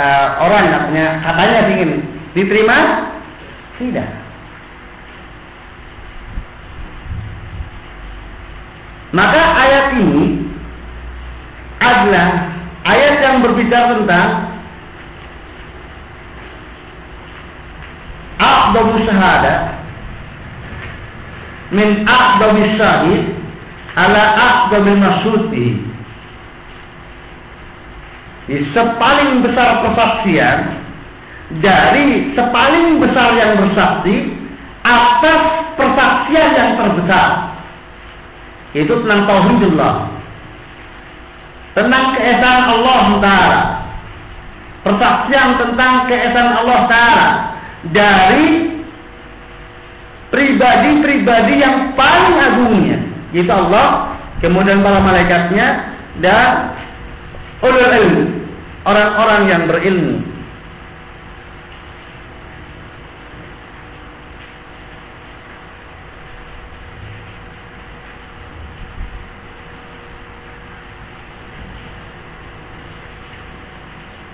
e, 0.01 0.05
orang 0.41 0.65
katanya 0.73 1.07
katanya 1.29 1.61
ingin 1.69 1.91
diterima? 2.33 2.79
Tidak. 3.77 4.20
Maka 9.11 9.43
ayat 9.59 9.87
ini 9.99 10.47
adalah 11.83 12.29
ayat 12.87 13.15
yang 13.19 13.37
berbicara 13.43 13.99
tentang 13.99 14.29
a'damu 18.39 19.03
syahada 19.03 19.55
min 21.75 22.07
a'dami 22.07 22.79
syahid 22.79 23.23
ala 23.99 24.39
masyudi 24.79 25.83
di 28.51 28.57
sepaling 28.75 29.43
besar 29.47 29.83
persaksian 29.87 30.59
dari 31.63 32.35
sepaling 32.35 33.03
besar 33.03 33.35
yang 33.35 33.59
bersaksi 33.59 34.35
atas 34.87 35.43
persaksian 35.75 36.49
yang 36.55 36.71
terbesar 36.79 37.50
itu 38.71 38.93
tentang 39.03 39.27
tauhidullah. 39.27 39.95
Tentang 41.75 42.05
keesaan 42.15 42.63
Allah 42.71 43.05
Taala. 43.19 43.61
Persaksian 44.87 45.49
tentang 45.59 46.07
keesaan 46.07 46.51
Allah 46.63 46.81
Taala. 46.87 47.29
Dari 47.91 48.79
pribadi-pribadi 50.31 51.55
yang 51.59 51.99
paling 51.99 52.37
agungnya. 52.39 52.99
Yaitu 53.35 53.51
Allah 53.51 54.19
kemudian 54.39 54.83
para 54.83 54.99
malaikatnya 55.03 55.67
dan 56.19 56.75
orang-orang 58.83 59.43
yang 59.47 59.63
berilmu 59.67 60.31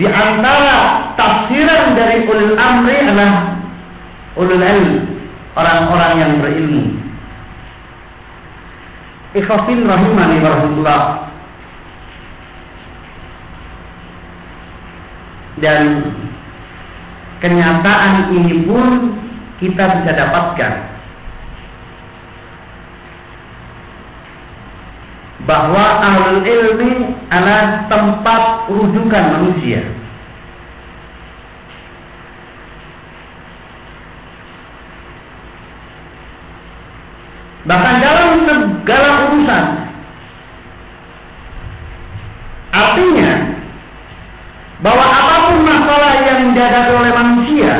Di 0.00 0.06
antara 0.08 0.76
tafsiran 1.16 1.92
dari 1.92 2.24
ulil 2.24 2.56
amri 2.56 2.96
adalah 3.04 3.32
ulul 4.40 4.64
ilm, 4.64 4.96
orang-orang 5.56 6.12
yang 6.20 6.32
berilmu. 6.40 6.84
Ikhafin 9.36 9.84
rahimani 9.84 10.40
warahmatullah. 10.40 11.00
Dan 15.60 16.12
kenyataan 17.44 18.32
ini 18.32 18.64
pun 18.64 19.16
kita 19.60 20.00
bisa 20.00 20.12
dapatkan 20.12 20.95
bahwa 25.46 25.84
ahlul 26.02 26.42
ilmi 26.42 27.14
adalah 27.30 27.86
tempat 27.86 28.42
rujukan 28.66 29.24
manusia. 29.38 29.80
Bahkan 37.66 37.94
dalam 37.98 38.30
segala 38.46 39.10
urusan. 39.26 39.64
Artinya 42.70 43.32
bahwa 44.82 45.06
apa 45.08 45.34
pun 45.50 45.58
masalah 45.64 46.12
yang 46.26 46.52
dihadapi 46.52 46.92
oleh 46.92 47.12
manusia, 47.14 47.72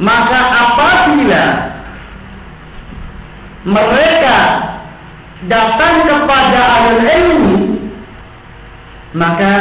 maka 0.00 0.40
apabila 0.48 1.44
mereka 3.68 4.38
datang 5.44 5.94
kepada 6.08 6.60
ahli 6.80 7.04
ilmu 7.04 7.56
maka 9.18 9.52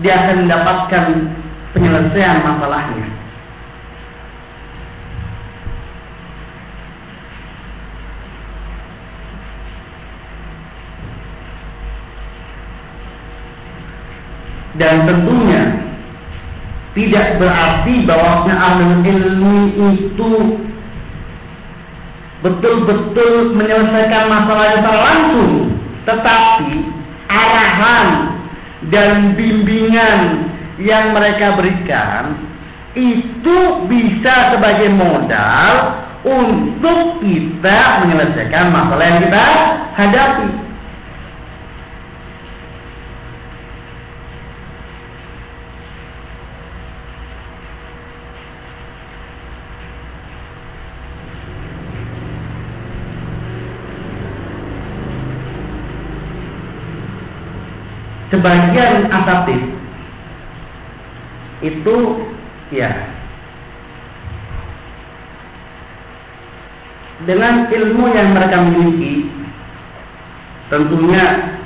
dia 0.00 0.17
akan 0.28 0.44
mendapatkan 0.44 1.04
penyelesaian 1.72 2.44
masalahnya. 2.44 3.08
Dan 14.76 15.08
tentunya 15.08 15.62
tidak 16.92 17.40
berarti 17.40 18.04
bahwa 18.04 18.44
ahli 18.52 18.84
ilmu 19.00 19.56
itu 19.96 20.32
betul-betul 22.44 23.56
menyelesaikan 23.56 24.28
masalah 24.28 24.76
secara 24.76 24.98
langsung, 25.08 25.72
tetapi 26.04 26.84
arahan 27.32 28.27
dan 28.86 29.34
bimbingan 29.34 30.50
yang 30.78 31.10
mereka 31.10 31.58
berikan 31.58 32.38
itu 32.94 33.58
bisa 33.90 34.54
sebagai 34.54 34.90
modal 34.94 35.98
untuk 36.26 37.22
kita 37.22 38.02
menyelesaikan 38.02 38.74
masalah 38.74 39.04
yang 39.06 39.20
kita 39.22 39.44
hadapi. 39.94 40.48
Sebagian 58.28 59.08
asatid 59.08 59.62
itu 61.64 61.96
ya 62.70 62.92
dengan 67.26 67.66
ilmu 67.66 68.04
yang 68.14 68.30
mereka 68.36 68.62
miliki 68.62 69.26
tentunya 70.70 71.56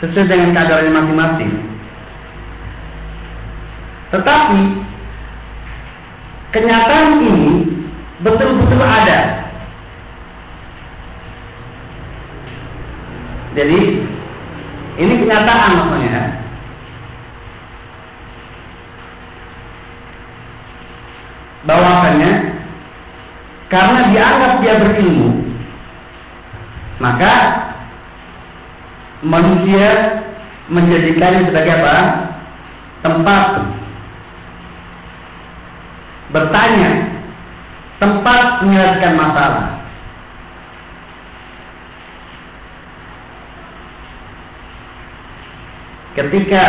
sesuai 0.00 0.26
dengan 0.26 0.56
kadarnya 0.56 0.96
masing-masing. 0.96 1.52
Tetapi 4.10 4.62
kenyataan 6.56 7.08
ini 7.20 7.46
betul-betul 8.24 8.80
ada. 8.80 9.44
Jadi 13.54 14.09
ini 15.00 15.16
kenyataan 15.16 15.70
maksudnya. 15.80 16.22
Bahwasanya 21.64 22.30
karena 23.72 24.00
dianggap 24.12 24.52
dia 24.60 24.74
berilmu, 24.80 25.30
maka 27.00 27.34
manusia 29.24 30.20
menjadikannya 30.68 31.48
sebagai 31.48 31.74
apa? 31.80 31.96
Tempat 33.00 33.44
bertanya, 36.28 36.90
tempat 37.96 38.68
menyelesaikan 38.68 39.16
masalah. 39.16 39.79
Ketika 46.20 46.64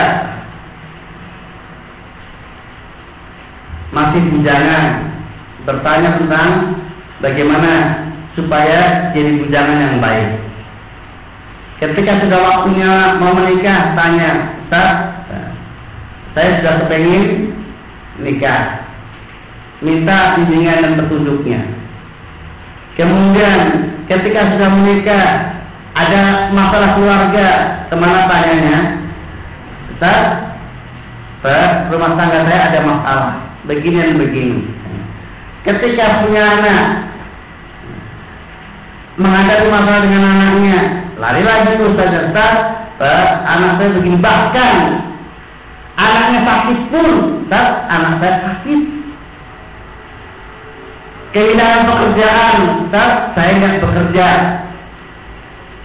masih 3.91 4.23
bujangan 4.31 5.11
bertanya 5.67 6.09
tentang 6.15 6.49
bagaimana 7.19 7.71
supaya 8.39 9.11
jadi 9.11 9.43
bujangan 9.43 9.77
yang 9.77 9.97
baik. 9.99 10.29
Ketika 11.83 12.23
sudah 12.23 12.39
waktunya 12.39 13.19
mau 13.19 13.35
menikah, 13.35 13.97
tanya, 13.97 14.55
Ustaz, 14.63 14.89
saya 16.37 16.49
sudah 16.61 16.73
kepengin 16.85 17.51
nikah. 18.21 18.87
Minta 19.81 20.37
bimbingan 20.37 20.85
dan 20.85 20.93
petunjuknya. 21.01 21.61
Kemudian 22.95 23.59
ketika 24.05 24.53
sudah 24.53 24.69
menikah, 24.77 25.57
ada 25.97 26.53
masalah 26.53 26.95
keluarga, 26.95 27.47
ke 27.89 27.95
mana 27.97 28.29
tanyanya? 28.29 29.00
Ustaz, 30.01 31.93
rumah 31.93 32.17
tangga 32.17 32.41
saya 32.49 32.73
ada 32.73 32.79
masalah 32.89 33.37
begini 33.69 34.01
dan 34.01 34.17
begini. 34.17 34.65
Ketika 35.61 36.25
punya 36.25 36.41
anak 36.57 36.81
menghadapi 39.21 39.69
masalah 39.69 40.01
dengan 40.09 40.25
anaknya, 40.25 41.05
lari 41.21 41.45
lagi 41.45 41.77
ke 41.77 41.85
Ustaz 41.85 42.33
Ustaz, 42.33 42.55
anak 43.45 43.77
saya 43.77 43.93
begini 43.93 44.17
bahkan 44.17 45.05
anaknya 46.01 46.49
sakit 46.49 46.79
pun, 46.89 47.07
Ustaz, 47.45 47.67
anak 47.85 48.13
saya 48.25 48.33
sakit. 48.41 48.81
Kehilangan 51.29 51.81
pekerjaan, 51.85 52.55
Ustaz, 52.89 53.37
saya 53.37 53.51
nggak 53.53 53.85
bekerja. 53.85 54.27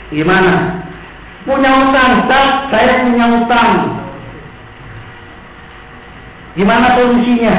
Gimana? 0.08 0.80
Punya 1.44 1.70
utang, 1.84 2.24
Ustaz, 2.24 2.72
saya 2.72 3.04
punya 3.04 3.44
utang. 3.44 4.02
Gimana 6.56 6.96
solusinya? 6.96 7.56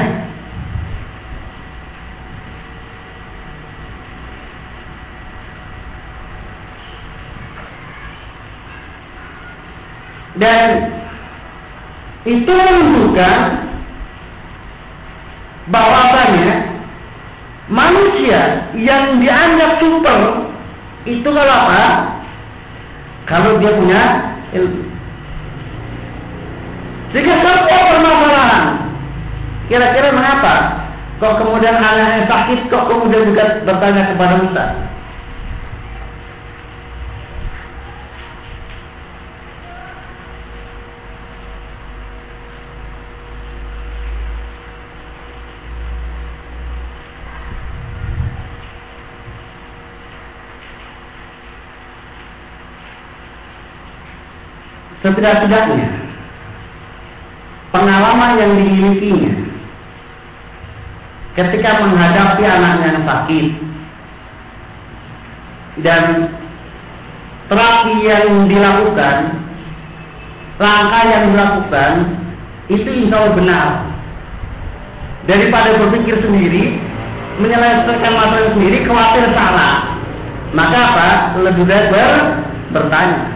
Dan 10.37 10.61
itu 12.25 12.49
menunjukkan 12.49 13.37
bahwasannya 15.69 16.77
manusia 17.69 18.69
yang 18.77 19.17
dianggap 19.21 19.81
super 19.81 20.49
itu 21.05 21.25
kalau 21.25 21.53
apa? 21.53 21.83
Kalau 23.29 23.61
dia 23.61 23.71
punya 23.77 24.01
ilmu. 24.57 24.83
Jika 27.13 27.33
satu 27.39 27.75
permasalahan 27.93 28.86
kira-kira 29.67 30.15
mengapa? 30.15 30.55
Kok 31.17 31.43
kemudian 31.43 31.81
anak 31.81 32.23
yang 32.23 32.25
sakit, 32.29 32.59
kok 32.69 32.87
kemudian 32.87 33.33
juga 33.33 33.61
bertanya 33.65 34.13
kepada 34.13 34.35
Musa? 34.37 34.65
setidak-tidaknya 55.07 55.87
pengalaman 57.71 58.31
yang 58.41 58.51
dimilikinya 58.59 59.46
ketika 61.37 61.85
menghadapi 61.85 62.43
anaknya 62.43 62.87
yang 62.97 63.03
sakit 63.05 63.47
dan 65.85 66.03
terapi 67.45 67.95
yang 68.01 68.49
dilakukan 68.49 69.37
langkah 70.57 71.03
yang 71.05 71.23
dilakukan 71.31 71.91
itu 72.67 72.89
insya 72.89 73.21
Allah 73.21 73.33
benar. 73.37 73.67
Daripada 75.27 75.75
berpikir 75.77 76.23
sendiri 76.23 76.79
menyelesaikan 77.37 78.13
masalah 78.15 78.49
sendiri 78.55 78.87
khawatir 78.87 79.27
salah 79.35 79.97
maka 80.55 80.77
apa? 80.79 81.09
Lebih 81.43 81.67
baik 81.67 81.91
ber, 81.91 82.11
bertanya. 82.71 83.35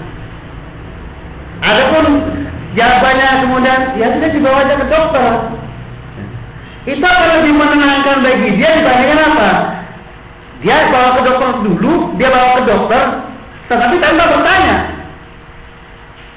Adapun 1.61 2.05
jawabannya 2.73 3.29
kemudian 3.45 3.79
ya 3.99 4.07
sudah 4.15 4.29
dibawa 4.31 4.63
aja 4.65 4.73
ke 4.79 4.85
dokter. 4.87 5.61
Itu 6.82 7.05
akan 7.05 7.29
lebih 7.41 7.53
menenangkan 7.61 8.25
bagi 8.25 8.57
dia 8.57 8.82
dibandingkan 8.82 9.21
apa? 9.21 9.51
Dia 10.65 10.89
bawa 10.89 11.09
ke 11.17 11.21
dokter 11.25 11.49
dulu, 11.61 11.93
dia 12.17 12.29
bawa 12.34 12.57
ke 12.57 12.61
dokter, 12.65 13.05
tetapi 13.69 13.95
tanpa 14.01 14.23
bertanya. 14.34 14.75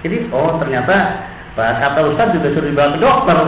Jadi, 0.05 0.29
oh 0.33 0.61
ternyata 0.61 1.25
kata 1.57 2.01
Ustaz 2.13 2.37
juga 2.37 2.53
sudah 2.53 2.69
dibawa 2.69 2.93
ke 2.93 3.01
dokter. 3.01 3.39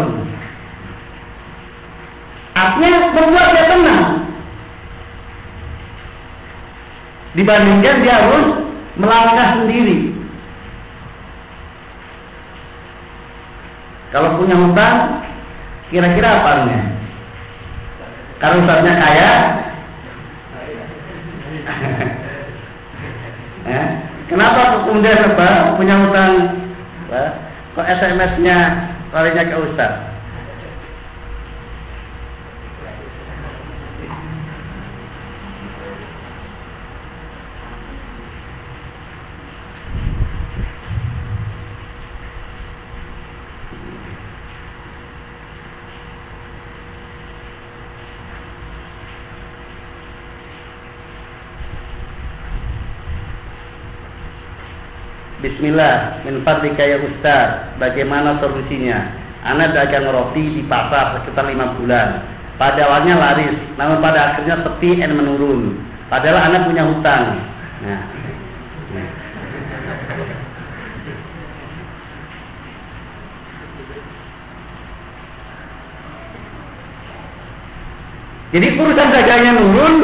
Artinya 2.57 2.89
membuat 3.13 3.47
dia 3.53 3.65
tenang. 3.69 4.05
Dibandingkan 7.37 7.97
dia 8.01 8.15
harus 8.17 8.47
melangkah 8.97 9.61
sendiri. 9.61 10.17
Kalau 14.09 14.41
punya 14.41 14.57
hutang, 14.57 15.26
kira-kira 15.91 16.29
apa 16.43 16.51
nih? 16.67 16.83
Kalau 18.37 18.61
ustaznya 18.61 18.95
kaya, 19.01 19.31
ya. 23.73 23.83
kenapa 24.29 24.85
kemudian 24.85 25.33
apa 25.33 25.73
punya 25.81 25.95
hutang? 26.05 26.33
Kok 27.77 27.87
SMS-nya 27.87 28.59
larinya 29.13 29.45
ke 29.47 29.57
ustaz? 29.57 29.93
Bismillah, 55.47 56.27
min 56.27 56.43
fadlika 56.43 56.83
ya 56.83 56.99
Ustaz. 57.07 57.79
Bagaimana 57.79 58.43
solusinya? 58.43 59.15
Anak 59.47 59.79
dagang 59.79 60.11
roti 60.11 60.59
di 60.59 60.63
pasar 60.67 61.23
sekitar 61.23 61.47
lima 61.47 61.71
bulan. 61.79 62.19
Pada 62.59 62.83
awalnya 62.83 63.15
laris, 63.15 63.55
namun 63.79 64.03
pada 64.03 64.35
akhirnya 64.35 64.59
sepi 64.67 64.99
dan 64.99 65.15
menurun. 65.15 65.79
Padahal 66.11 66.51
anak 66.51 66.67
punya 66.67 66.83
hutang. 66.83 67.25
Nah. 67.87 68.03
Jadi 78.51 78.67
urusan 78.83 79.09
dagangnya 79.15 79.53
nurun, 79.63 79.95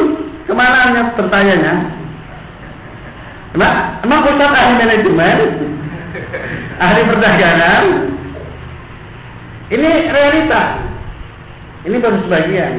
ke 0.47 0.53
mana 0.55 1.11
bertanya 1.19 1.55
Emang, 3.53 4.01
emang 4.01 4.25
Ustaz 4.25 4.49
ahli 4.49 4.73
manajemen, 4.81 5.39
ahli 6.81 7.01
perdagangan, 7.05 7.83
ini 9.69 9.89
realita. 10.09 10.61
Ini 11.85 11.95
baru 12.01 12.17
sebagian. 12.25 12.73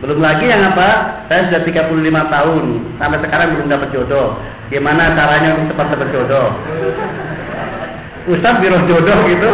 Belum 0.00 0.22
lagi 0.22 0.48
yang 0.48 0.64
apa? 0.70 1.18
Saya 1.28 1.50
sudah 1.50 1.62
35 1.66 2.32
tahun, 2.32 2.64
sampai 2.96 3.18
sekarang 3.20 3.48
belum 3.58 3.68
dapat 3.68 3.88
jodoh. 3.90 4.38
Gimana 4.70 5.18
caranya 5.18 5.58
untuk 5.58 5.74
cepat 5.74 5.86
dapat 5.98 6.08
jodoh? 6.14 6.48
Ustaz 8.30 8.54
biro 8.62 8.78
jodoh 8.86 9.18
gitu. 9.26 9.50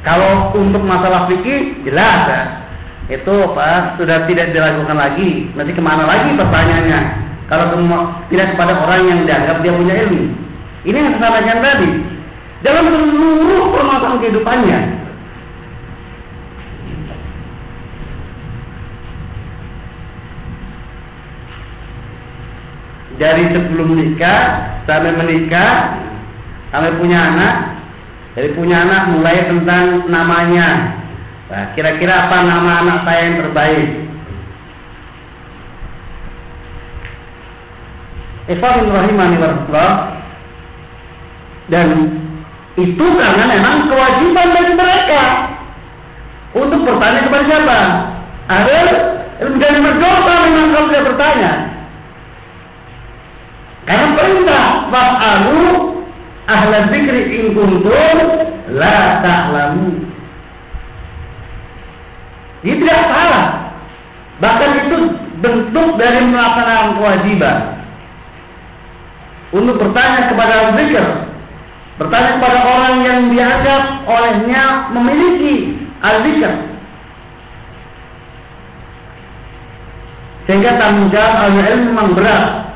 Kalau 0.00 0.49
untuk 0.60 0.84
masalah 0.84 1.24
fikih 1.32 1.80
jelas 1.88 2.20
ya. 2.28 2.42
Itu 3.10 3.32
apa 3.32 3.98
sudah 3.98 4.28
tidak 4.30 4.54
dilakukan 4.54 4.94
lagi. 4.94 5.50
Nanti 5.58 5.72
ke 5.74 5.82
mana 5.82 6.06
lagi 6.06 6.36
pertanyaannya? 6.36 7.00
Kalau 7.50 7.74
tidak 8.30 8.54
kepada 8.54 8.78
orang 8.86 9.02
yang 9.10 9.20
dianggap 9.26 9.56
dia 9.66 9.74
punya 9.74 9.94
ilmu. 10.06 10.30
Ini 10.86 10.94
yang 10.94 11.18
saya 11.18 11.58
tadi. 11.58 11.90
Dalam 12.62 12.86
seluruh 12.92 13.74
permasalahan 13.74 14.20
kehidupannya. 14.22 14.80
Dari 23.18 23.44
sebelum 23.52 23.98
menikah 23.98 24.40
sampai 24.88 25.12
menikah 25.12 25.98
sampai 26.72 26.96
punya 26.96 27.18
anak 27.20 27.54
jadi 28.40 28.56
punya 28.56 28.88
anak 28.88 29.12
mulai 29.12 29.44
tentang 29.44 30.08
namanya. 30.08 30.96
Nah, 31.52 31.76
kira-kira 31.76 32.24
apa 32.24 32.40
nama 32.40 32.72
anak 32.80 32.98
saya 33.04 33.20
yang 33.28 33.36
terbaik? 33.44 33.88
Ikhwan 38.48 38.88
rahimani 38.88 39.36
dan 41.68 41.88
itu 42.80 43.06
karena 43.20 43.44
memang 43.44 43.92
kewajiban 43.92 44.48
bagi 44.56 44.72
mereka 44.72 45.22
untuk 46.56 46.80
bertanya 46.88 47.20
kepada 47.28 47.44
siapa? 47.44 47.80
Agar 48.48 48.84
menjadi 49.52 49.78
berdosa 49.84 50.34
memang 50.48 50.66
kalau 50.72 50.88
dia 50.88 51.02
bertanya. 51.12 51.52
Karena 53.84 54.06
perintah 54.16 54.64
fa'alu 54.88 55.60
ahla 56.50 56.90
zikri 56.90 57.22
in 57.38 57.44
kuntum 57.54 58.18
la 58.74 59.22
ta'lamu. 59.22 60.10
Ini 62.60 62.74
tidak 62.82 63.02
salah. 63.08 63.46
Bahkan 64.40 64.70
itu 64.84 64.98
bentuk 65.40 65.88
dari 65.96 66.20
melaksanakan 66.28 66.90
kewajiban. 67.00 67.58
Untuk 69.50 69.76
bertanya 69.80 70.30
kepada 70.30 70.76
zikr. 70.76 71.06
Bertanya 72.00 72.30
kepada 72.40 72.58
orang 72.64 72.96
yang 73.04 73.20
dianggap 73.28 73.82
olehnya 74.08 74.88
memiliki 74.92 75.76
al-zikr. 76.00 76.52
Sehingga 80.48 80.80
tanggung 80.80 81.12
jawab 81.12 81.48
al-ilm 81.48 81.92
memang 81.92 82.08
berat. 82.16 82.69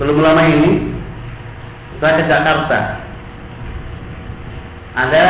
Belum 0.00 0.16
lama 0.24 0.42
ini 0.48 0.70
saya 2.00 2.16
ke 2.16 2.24
Jakarta. 2.24 2.78
Ada 4.96 5.24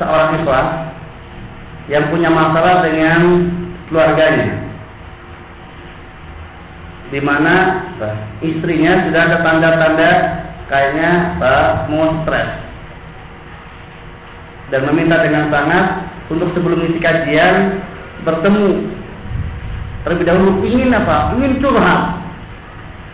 seorang 0.00 0.28
siswa 0.40 0.60
yang 1.92 2.08
punya 2.08 2.32
masalah 2.32 2.88
dengan 2.88 3.20
keluarganya 3.92 4.64
di 7.08 7.20
mana 7.24 7.88
istrinya 8.44 9.08
sudah 9.08 9.20
ada 9.28 9.38
tanda-tanda 9.40 10.10
kayaknya 10.68 11.10
mau 11.88 12.20
stres 12.24 12.68
dan 14.68 14.84
meminta 14.92 15.24
dengan 15.24 15.48
sangat 15.48 16.04
untuk 16.28 16.52
sebelum 16.52 16.84
isi 16.84 17.00
kajian 17.00 17.80
bertemu 18.28 18.92
terlebih 20.04 20.26
dahulu 20.28 20.50
ingin 20.64 20.92
apa? 20.92 21.32
Ingin 21.40 21.64
curhat. 21.64 22.17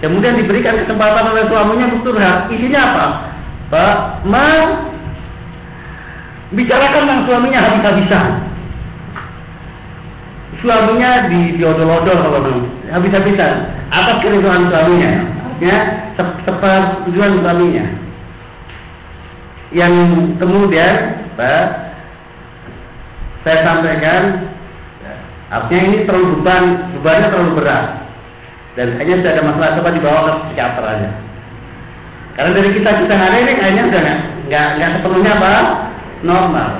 Kemudian 0.02 0.40
diberikan 0.40 0.80
kesempatan 0.82 1.30
oleh 1.30 1.44
suaminya 1.46 1.84
untuk 1.92 2.12
curhat. 2.12 2.50
Isinya 2.50 2.80
apa? 2.82 3.06
Pak, 3.70 3.96
ma 4.26 4.46
bicarakan 6.54 7.02
tentang 7.06 7.22
suaminya 7.26 7.60
habis-habisan. 7.66 8.28
Suaminya 10.60 11.10
di 11.28 11.60
diodol-odol 11.60 12.16
kalau 12.24 12.40
habis-habisan 12.88 13.52
atas 13.90 14.16
keriduan 14.22 14.70
suaminya 14.70 15.10
ya 15.62 15.76
sepertujuan 16.18 17.42
suaminya 17.42 17.84
yang 19.74 19.94
kemudian 20.38 21.26
Pak, 21.34 21.66
saya 23.42 23.58
sampaikan 23.66 24.22
artinya 25.50 25.82
ini 25.90 25.98
terlalu 26.06 26.26
beban 26.38 26.64
bebannya 26.98 27.28
terlalu 27.30 27.52
berat 27.58 28.03
dan 28.74 28.98
hanya 28.98 29.14
sudah 29.22 29.32
ada 29.38 29.42
masalah 29.46 29.70
coba 29.78 29.90
dibawa 29.94 30.20
ke 30.26 30.32
psikiater 30.50 30.84
aja. 30.84 31.10
Karena 32.34 32.50
dari 32.50 32.70
kita 32.74 32.90
kita 33.06 33.14
hari 33.14 33.36
ini 33.46 33.52
kayaknya 33.54 33.84
udah 33.86 34.02
nggak 34.50 34.66
nggak 34.78 34.90
sepenuhnya 34.98 35.32
apa? 35.38 35.52
Normal. 36.26 36.70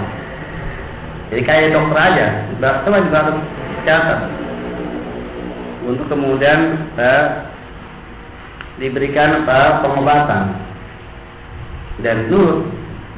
Jadi 1.31 1.43
kayak 1.47 1.73
dokter 1.75 1.99
aja 1.99 2.27
coba 2.59 2.97
dibawa 2.99 3.23
ke 3.23 3.33
psikiater. 3.79 4.19
Untuk 5.85 6.07
kemudian 6.11 6.59
eh, 6.99 7.25
diberikan 8.83 9.47
apa 9.47 9.87
pengobatan. 9.87 10.45
Dan 12.03 12.27
itu 12.27 12.67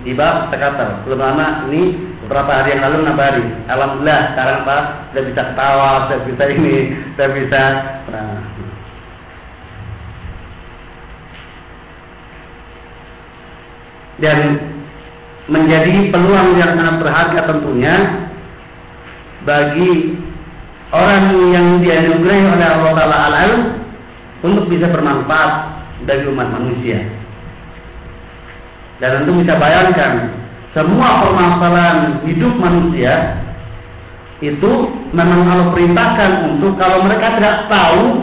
di 0.04 0.14
bab 0.14 0.54
sekater 0.54 1.02
belum 1.02 1.18
lama 1.18 1.66
ini 1.66 1.98
beberapa 2.22 2.62
hari 2.62 2.78
yang 2.78 2.86
lalu 2.86 3.10
nabari 3.10 3.42
alhamdulillah 3.66 4.38
sekarang 4.38 4.58
pak 4.62 4.82
sudah 5.10 5.22
bisa 5.26 5.42
ketawa 5.50 5.90
sudah 6.06 6.20
bisa 6.30 6.44
ini 6.54 6.76
sudah 7.18 7.28
bisa 7.34 7.62
nah. 8.14 8.45
Dan 14.22 14.38
menjadi 15.46 16.10
peluang 16.10 16.58
yang 16.58 16.74
sangat 16.74 16.96
berharga 16.98 17.40
tentunya 17.46 17.94
bagi 19.46 20.18
orang 20.90 21.24
yang 21.54 21.66
dianugerahi 21.78 22.44
oleh 22.50 22.66
Allah 22.66 22.92
Taala 22.98 23.16
al 23.30 23.52
untuk 24.42 24.66
bisa 24.68 24.90
bermanfaat 24.90 25.52
bagi 26.04 26.26
umat 26.28 26.48
manusia. 26.50 27.00
Dan 28.96 29.22
tentu 29.22 29.44
bisa 29.44 29.54
bayangkan 29.60 30.32
semua 30.72 31.24
permasalahan 31.24 32.20
hidup 32.24 32.52
manusia 32.56 33.44
itu 34.44 34.92
memang 35.16 35.48
Allah 35.48 35.72
perintahkan 35.72 36.52
untuk 36.52 36.76
kalau 36.76 37.04
mereka 37.08 37.40
tidak 37.40 37.64
tahu 37.72 38.20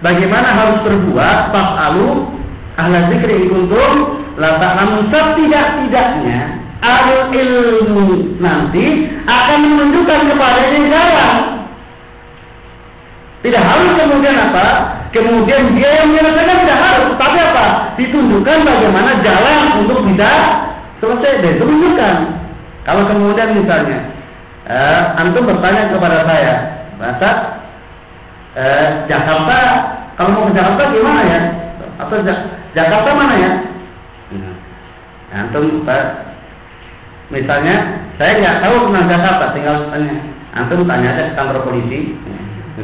bagaimana 0.00 0.48
harus 0.56 0.78
berbuat 0.80 1.52
pas 1.52 1.68
alu 1.92 2.32
ahla 2.80 3.12
zikri 3.12 3.52
kuntum 3.52 4.23
la 4.40 4.58
ta'lamun 4.58 5.10
setidak-tidaknya 5.10 6.38
al 6.84 7.32
ilmu 7.32 8.38
nanti 8.42 9.08
akan 9.24 9.58
menunjukkan 9.62 10.20
kepada 10.30 10.60
sekarang 10.74 11.54
tidak 13.44 13.60
harus 13.60 13.92
kemudian 14.00 14.36
apa? 14.40 14.66
Kemudian 15.12 15.76
dia 15.76 16.00
yang 16.00 16.16
menyelesaikan 16.16 16.64
tidak 16.64 16.80
harus, 16.80 17.12
tapi 17.20 17.38
apa? 17.44 17.66
Ditunjukkan 18.00 18.64
bagaimana 18.64 19.20
jalan 19.20 19.84
untuk 19.84 20.00
bisa 20.08 20.30
selesai 20.96 21.44
dan 21.44 21.54
tunjukkan. 21.60 22.14
Kalau 22.88 23.04
kemudian 23.04 23.52
misalnya 23.52 24.00
eh, 24.64 25.00
antum 25.20 25.44
bertanya 25.44 25.92
kepada 25.92 26.24
saya, 26.24 26.54
bahasa 26.96 27.28
eh, 28.56 28.86
Jakarta, 29.12 29.58
kalau 30.16 30.30
mau 30.32 30.48
ke 30.48 30.56
Jakarta 30.56 30.82
gimana 30.88 31.20
ya? 31.28 31.40
Atau 32.00 32.24
Jakarta 32.72 33.08
mana 33.12 33.34
ya? 33.36 33.50
Antum 35.34 35.82
eh, 35.82 36.06
misalnya 37.34 38.06
saya 38.14 38.38
nggak 38.38 38.58
tahu 38.62 38.74
tentang 38.86 39.06
Jakarta, 39.10 39.44
tinggal 39.50 39.76
tanya. 39.90 40.16
Antum 40.54 40.86
tanya 40.86 41.08
aja 41.10 41.22
ke 41.26 41.32
kantor 41.34 41.58
polisi. 41.66 42.14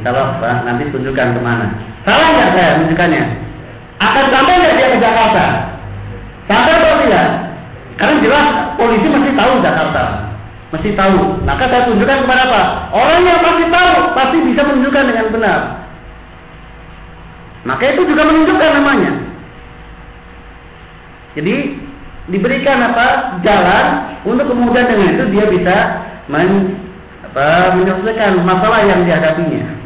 Kalau 0.02 0.38
nanti 0.42 0.90
tunjukkan 0.90 1.38
ke 1.38 1.40
mana. 1.42 1.66
Salah 2.02 2.28
nggak 2.34 2.50
saya 2.58 2.78
tunjukkannya? 2.82 3.22
Akan 4.02 4.26
sampai 4.34 4.58
nggak 4.58 4.74
dia 4.74 4.88
ke 4.90 4.98
Jakarta? 4.98 5.44
Sampai 6.50 6.72
atau 6.82 6.98
tidak? 7.06 7.28
Karena 7.94 8.14
jelas 8.24 8.46
polisi 8.74 9.06
masih 9.06 9.32
tahu 9.38 9.52
Jakarta. 9.62 10.04
Masih 10.74 10.92
tahu. 10.98 11.18
Maka 11.46 11.64
saya 11.70 11.86
tunjukkan 11.86 12.18
kepada 12.26 12.42
apa? 12.50 12.62
Orang 12.90 13.22
yang 13.26 13.42
pasti 13.42 13.64
tahu, 13.70 13.94
pasti 14.14 14.36
bisa 14.42 14.60
menunjukkan 14.66 15.04
dengan 15.06 15.26
benar. 15.30 15.60
Maka 17.66 17.82
itu 17.92 18.02
juga 18.08 18.22
menunjukkan 18.24 18.70
namanya. 18.78 19.12
Jadi 21.38 21.54
diberikan 22.30 22.78
apa 22.94 23.38
jalan 23.42 23.86
untuk 24.22 24.46
kemudian 24.48 24.86
dengan 24.86 25.08
itu 25.18 25.24
dia 25.34 25.44
bisa 25.50 25.76
men, 26.30 26.78
apa, 27.26 27.74
menyelesaikan 27.74 28.40
masalah 28.46 28.80
yang 28.86 29.02
dihadapinya. 29.02 29.82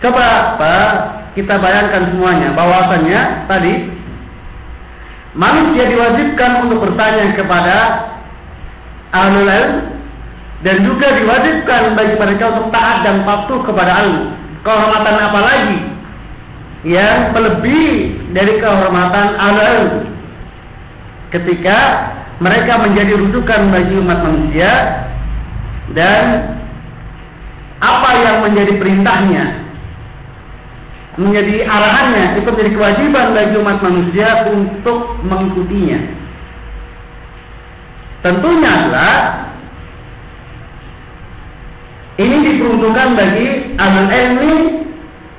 Coba 0.00 0.56
Pak, 0.56 0.92
kita 1.36 1.60
bayangkan 1.60 2.08
semuanya 2.08 2.56
bahwasannya 2.56 3.20
tadi 3.44 3.72
manusia 5.36 5.92
diwajibkan 5.92 6.64
untuk 6.64 6.88
bertanya 6.88 7.36
kepada 7.36 7.76
ahlul 9.12 9.44
ilm 9.44 9.89
dan 10.60 10.84
juga 10.84 11.16
diwajibkan 11.16 11.96
bagi 11.96 12.14
mereka 12.20 12.44
untuk 12.52 12.68
taat 12.68 13.00
dan 13.04 13.24
patuh 13.24 13.60
kepada 13.64 13.92
Allah. 14.04 14.28
Kehormatan 14.60 15.16
apa 15.16 15.40
lagi 15.40 15.80
yang 16.84 17.32
melebihi 17.32 17.92
dari 18.36 18.60
kehormatan 18.60 19.26
ahlul 19.40 20.04
ketika 21.32 21.78
mereka 22.44 22.76
menjadi 22.76 23.16
rujukan 23.20 23.72
bagi 23.72 23.94
umat 24.00 24.20
manusia 24.20 24.72
dan 25.96 26.56
apa 27.80 28.10
yang 28.20 28.36
menjadi 28.44 28.76
perintahnya 28.76 29.44
menjadi 31.20 31.68
arahannya 31.68 32.40
itu 32.40 32.48
menjadi 32.48 32.70
kewajiban 32.76 33.26
bagi 33.36 33.54
umat 33.60 33.78
manusia 33.84 34.28
untuk 34.48 35.20
mengikutinya. 35.20 36.00
Tentunya 38.20 38.68
adalah 38.68 39.14
ini 42.20 42.36
diperuntukkan 42.52 43.16
bagi 43.16 43.72
amal 43.80 44.12
ilmi 44.12 44.84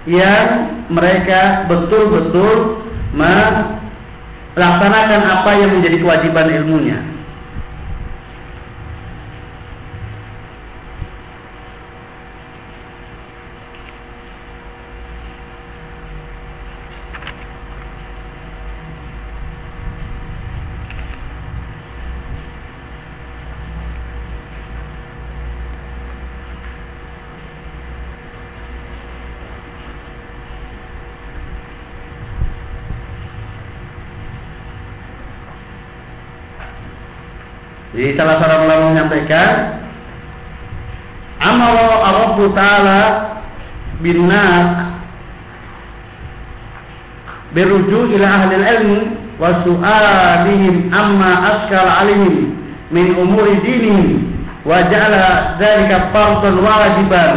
yang 0.10 0.66
mereka 0.90 1.70
betul-betul 1.70 2.82
melaksanakan 3.14 5.22
apa 5.22 5.62
yang 5.62 5.78
menjadi 5.78 6.02
kewajiban 6.02 6.50
ilmunya. 6.50 6.98
Jadi 37.92 38.16
salah 38.16 38.40
seorang 38.40 38.62
ulama 38.72 38.84
menyampaikan 38.96 39.50
Amara 41.44 41.90
Rabbu 42.00 42.56
Ta'ala 42.56 43.02
bin 44.00 44.32
nas 44.32 44.96
beruju 47.52 48.16
ila 48.16 48.28
ahli 48.32 48.56
ilmi 48.56 49.00
wa 49.36 49.60
su'alihim 49.68 50.88
amma 50.94 51.32
askal 51.52 51.84
alaihim 51.84 52.56
min 52.94 53.12
umuri 53.20 53.60
dinihim 53.60 54.40
wa 54.64 54.88
ja'ala 54.88 55.60
dzalika 55.60 56.14
fardan 56.16 56.56
wajiban 56.64 57.34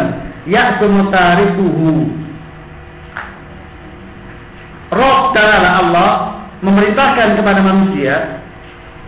ya'tumu 0.47 1.11
tarifuhu 1.11 2.15
Roh 4.95 5.21
Ta'ala 5.35 5.71
Allah 5.83 6.11
memerintahkan 6.63 7.35
kepada 7.35 7.59
manusia 7.59 8.39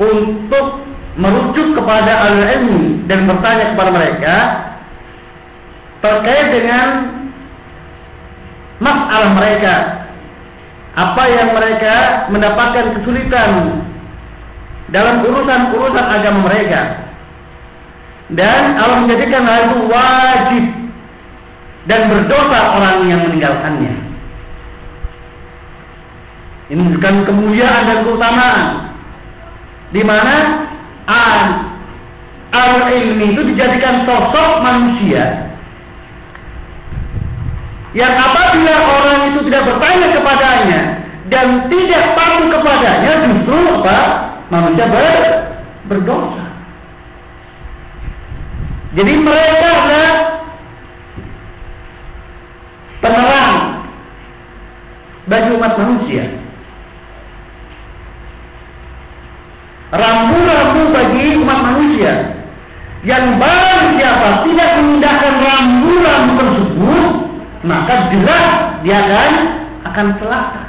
untuk 0.02 0.82
merujuk 1.16 1.72
kepada 1.80 2.12
ahli 2.28 2.44
ilmu 2.60 2.80
dan 3.08 3.24
bertanya 3.24 3.72
kepada 3.72 3.90
mereka 3.90 4.36
terkait 6.04 6.46
dengan 6.52 6.86
masalah 8.78 9.32
mereka. 9.32 9.74
Apa 10.96 11.22
yang 11.28 11.52
mereka 11.52 11.96
mendapatkan 12.32 12.96
kesulitan 12.96 13.84
dalam 14.88 15.20
urusan-urusan 15.24 16.06
agama 16.08 16.48
mereka. 16.48 17.04
Dan 18.32 18.80
Allah 18.80 19.04
menjadikan 19.04 19.44
hal 19.44 19.60
itu 19.70 19.78
wajib 19.92 20.64
dan 21.86 22.00
berdosa 22.10 22.60
orang 22.80 23.06
yang 23.06 23.20
meninggalkannya. 23.28 23.94
Ini 26.66 26.82
bukan 26.96 27.14
kemuliaan 27.28 27.82
dan 27.86 27.98
keutamaan. 28.02 28.64
Di 29.94 30.02
mana 30.02 30.34
al 31.06 32.90
ilmi 32.90 33.34
itu 33.34 33.42
dijadikan 33.54 34.06
sosok 34.06 34.62
manusia 34.62 35.46
yang 37.96 38.12
apabila 38.12 38.74
orang 39.00 39.20
itu 39.32 39.40
tidak 39.48 39.62
bertanya 39.72 40.06
kepadanya 40.12 40.80
dan 41.32 41.46
tidak 41.72 42.04
patuh 42.12 42.46
kepadanya 42.52 43.12
justru 43.24 43.58
apa? 43.80 43.98
Manusia 44.46 44.86
ber, 44.86 45.24
berdosa. 45.90 46.44
Jadi 48.94 49.12
mereka 49.18 49.68
adalah 49.82 50.14
penerang 53.02 53.54
bagi 55.26 55.50
umat 55.58 55.72
manusia 55.74 56.24
rambu-rambu 59.94 60.90
bagi 60.90 61.38
umat 61.42 61.58
manusia. 61.62 62.34
Yang 63.06 63.38
barang 63.38 63.84
siapa 64.00 64.28
tidak 64.48 64.68
memindahkan 64.82 65.34
rambu-rambu 65.38 66.32
tersebut 66.42 67.04
maka 67.66 67.94
jelas 68.10 68.46
dia 68.82 68.98
akan 69.02 69.34
akan 69.86 70.06
celaka. 70.18 70.62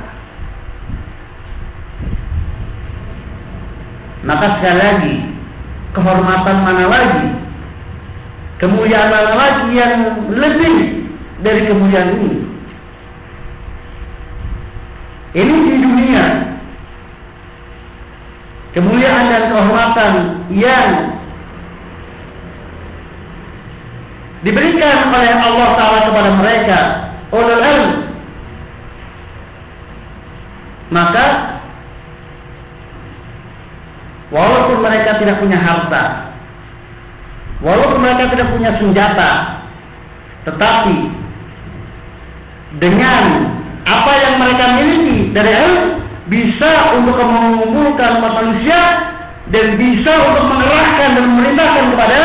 Maka 4.28 4.46
sekali 4.60 4.80
lagi 4.82 5.16
kehormatan 5.96 6.58
mana 6.62 6.86
lagi? 6.90 7.28
Kemuliaan 8.58 9.14
mana 9.14 9.34
lagi 9.38 9.70
yang 9.72 9.94
lebih 10.34 10.76
dari 11.46 11.62
kemuliaan 11.70 12.18
ini? 12.18 12.32
Ini 15.38 15.54
di 15.54 15.76
dunia 15.78 16.24
kemuliaan 18.78 19.26
dan 19.34 19.44
kehormatan 19.50 20.14
yang 20.54 21.18
diberikan 24.46 25.10
oleh 25.10 25.34
Allah 25.34 25.70
Taala 25.74 26.00
kepada 26.06 26.30
mereka 26.38 26.80
oleh 27.34 27.58
ilmu 27.58 27.94
maka 30.94 31.26
walaupun 34.30 34.78
mereka 34.86 35.18
tidak 35.26 35.42
punya 35.42 35.58
harta 35.58 36.30
walaupun 37.66 37.98
mereka 37.98 38.30
tidak 38.30 38.48
punya 38.54 38.78
senjata 38.78 39.58
tetapi 40.46 40.98
dengan 42.78 43.24
apa 43.90 44.12
yang 44.22 44.34
mereka 44.38 44.66
miliki 44.78 45.34
dari 45.34 45.52
ilmu 45.66 45.97
bisa 46.28 47.00
untuk 47.00 47.16
mengumpulkan 47.16 48.20
umat 48.20 48.34
manusia 48.44 48.80
dan 49.48 49.80
bisa 49.80 50.12
untuk 50.28 50.46
mengerahkan 50.52 51.10
dan 51.16 51.24
memerintahkan 51.24 51.86
kepada 51.96 52.22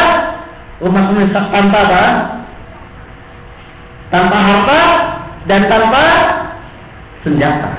umat 0.82 1.04
manusia 1.14 1.42
tanpa 1.54 1.78
apa? 1.86 2.04
Tanpa 4.10 4.38
harta 4.38 4.80
dan 5.46 5.60
tanpa 5.70 6.04
senjata. 7.22 7.72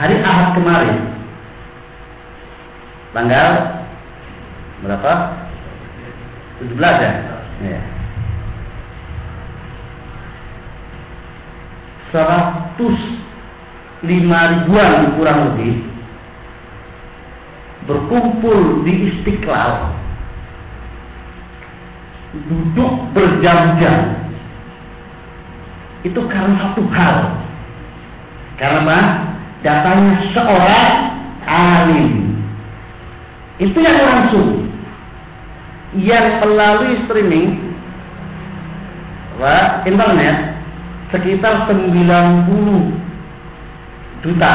Hari 0.00 0.16
Ahad 0.24 0.56
kemarin 0.56 0.98
tanggal 3.12 3.48
berapa? 4.80 5.12
17 6.64 6.80
ya? 6.80 7.12
Ya. 7.60 7.99
105 12.12 14.02
ribuan 14.02 14.92
kurang 15.14 15.38
lebih 15.54 15.74
berkumpul 17.86 18.86
di 18.86 19.10
Istiqlal 19.10 19.94
duduk 22.46 22.92
berjam-jam. 23.10 24.30
Itu 26.06 26.20
karena 26.30 26.54
satu 26.62 26.82
hal. 26.94 27.16
Karena 28.56 28.98
datangnya 29.66 30.16
seorang 30.32 30.94
alim. 31.44 32.38
Itu 33.58 33.76
yang 33.82 33.98
langsung. 33.98 34.70
Yang 35.90 36.26
melalui 36.46 37.02
streaming 37.04 37.70
internet 39.88 40.49
sekitar 41.10 41.66
90 41.66 44.22
juta. 44.22 44.54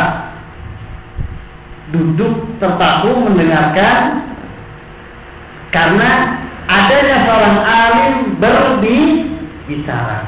Duduk 1.94 2.58
terpaku 2.58 3.30
mendengarkan 3.30 4.26
karena 5.70 6.42
adanya 6.66 7.18
seorang 7.30 7.58
alim 7.62 8.14
berbicara. 8.42 10.20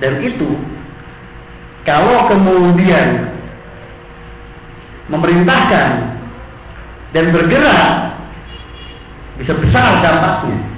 Dan 0.00 0.24
itu 0.24 0.56
kalau 1.84 2.28
kemudian 2.28 3.28
memerintahkan 5.12 5.88
dan 7.14 7.24
bergerak 7.30 8.18
bisa 9.38 9.52
besar 9.56 10.02
dampaknya 10.02 10.75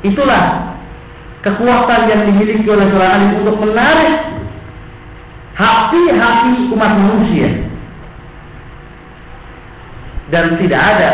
Itulah 0.00 0.76
kekuatan 1.44 2.08
yang 2.08 2.20
dimiliki 2.28 2.64
oleh 2.68 2.88
seorang 2.88 3.12
alim 3.20 3.30
untuk 3.44 3.56
menarik 3.60 4.16
hati-hati 5.56 6.72
umat 6.72 6.92
manusia. 6.96 7.48
Dan 10.30 10.56
tidak 10.62 10.78
ada 10.80 11.12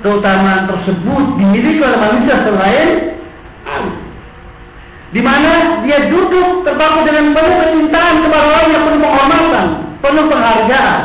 keutamaan 0.00 0.66
tersebut 0.70 1.24
dimiliki 1.38 1.80
oleh 1.82 1.98
manusia 1.98 2.34
selain 2.42 2.90
di 5.14 5.20
mana 5.22 5.80
dia 5.86 6.10
duduk 6.10 6.66
terpaku 6.66 7.06
dengan 7.06 7.30
penuh 7.30 7.56
kecintaan 7.62 8.14
kepada 8.26 8.42
orang 8.42 8.66
yang 8.74 8.82
penuh 8.90 9.00
penghormatan, 9.06 9.66
penuh 10.02 10.24
penghargaan. 10.26 11.00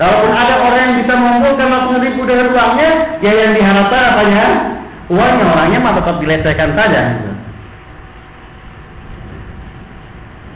Kalaupun 0.00 0.32
ada 0.32 0.54
orang 0.56 0.80
yang 0.88 0.94
bisa 1.04 1.12
mengumpulkan 1.14 1.68
langsung 1.68 2.00
ribu 2.00 2.24
dengan 2.24 2.48
uangnya, 2.48 2.90
ya 3.20 3.32
yang 3.38 3.52
diharapkan 3.54 4.02
apanya? 4.08 4.46
Uangnya 5.10 5.44
orangnya 5.50 5.78
mah 5.82 5.94
tetap 5.98 6.16
dilecehkan 6.22 6.70
saja. 6.78 7.02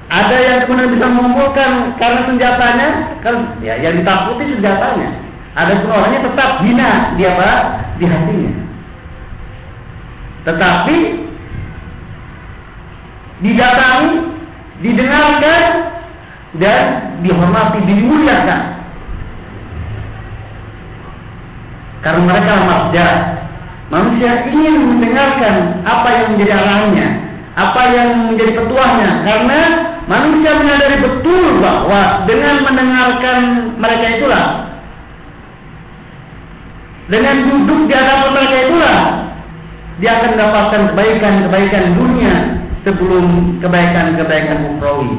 Ada 0.07 0.37
yang 0.39 0.59
kemudian 0.65 0.95
bisa 0.95 1.07
mengumpulkan 1.11 1.99
karena 1.99 2.21
senjatanya, 2.31 2.89
kan 3.27 3.59
ya 3.59 3.75
yang 3.83 3.99
ditakuti 3.99 4.55
senjatanya. 4.55 5.09
Ada 5.59 5.83
pun 5.83 5.91
orangnya 5.91 6.21
tetap 6.31 6.51
hina 6.63 6.91
dia 7.19 7.35
pak 7.35 7.59
di 7.99 8.05
hatinya. 8.07 8.53
Tetapi 10.47 10.97
didatangi, 13.43 14.13
didengarkan 14.81 15.63
dan 16.63 16.83
dihormati, 17.27 17.79
dimuliakan. 17.83 18.63
Karena 22.07 22.23
mereka 22.23 22.53
marja, 22.63 23.07
Manusia 23.87 24.51
ingin 24.51 24.99
mendengarkan 24.99 25.87
apa 25.87 26.09
yang 26.11 26.27
menjadi 26.35 26.53
arahannya, 26.59 27.09
apa 27.55 27.83
yang 27.95 28.09
menjadi 28.35 28.53
petuahnya, 28.59 29.11
karena 29.23 29.61
manusia 30.11 30.51
menyadari 30.59 30.97
betul 31.07 31.63
bahwa 31.63 32.27
dengan 32.27 32.55
mendengarkan 32.67 33.41
mereka 33.79 34.07
itulah 34.19 34.47
Dengan 37.07 37.47
duduk 37.47 37.87
di 37.87 37.95
hadapan 37.95 38.31
mereka 38.35 38.57
itulah 38.67 38.99
dia 40.03 40.11
akan 40.19 40.29
mendapatkan 40.35 40.83
kebaikan-kebaikan 40.91 41.85
dunia 41.95 42.35
sebelum 42.83 43.57
kebaikan-kebaikan 43.63 44.75
ukhrawi. 44.75 45.15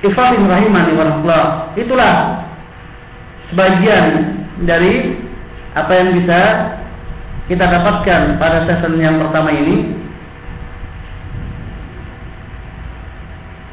Ikhwatin 0.00 0.48
rahimani 0.48 0.92
wa 0.96 1.72
Itulah 1.76 2.14
sebagian 3.52 4.04
dari 4.64 5.20
apa 5.76 5.92
yang 5.92 6.08
bisa 6.16 6.40
kita 7.46 7.62
dapatkan 7.62 8.42
pada 8.42 8.66
sesi 8.66 8.98
yang 8.98 9.22
pertama 9.22 9.54
ini. 9.54 9.94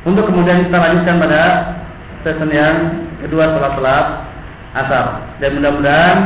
Untuk 0.04 0.28
kemudian 0.30 0.68
kita 0.68 0.78
lanjutkan 0.78 1.18
pada 1.18 1.42
sesi 2.22 2.54
yang 2.54 3.02
kedua 3.26 3.50
setelah 3.50 3.72
salat 3.74 4.08
asar. 4.78 5.06
Dan 5.42 5.58
mudah-mudahan 5.58 6.18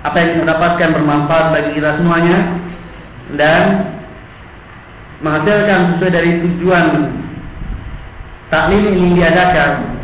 apa 0.00 0.16
yang 0.16 0.32
kita 0.38 0.46
dapatkan 0.48 0.96
bermanfaat 0.96 1.52
bagi 1.52 1.76
kita 1.76 2.00
semuanya 2.00 2.56
dan 3.36 3.84
menghasilkan 5.20 5.92
sesuai 5.96 6.08
dari 6.08 6.40
tujuan 6.40 7.12
taklim 8.48 8.96
ini 8.96 9.20
diadakan 9.20 10.00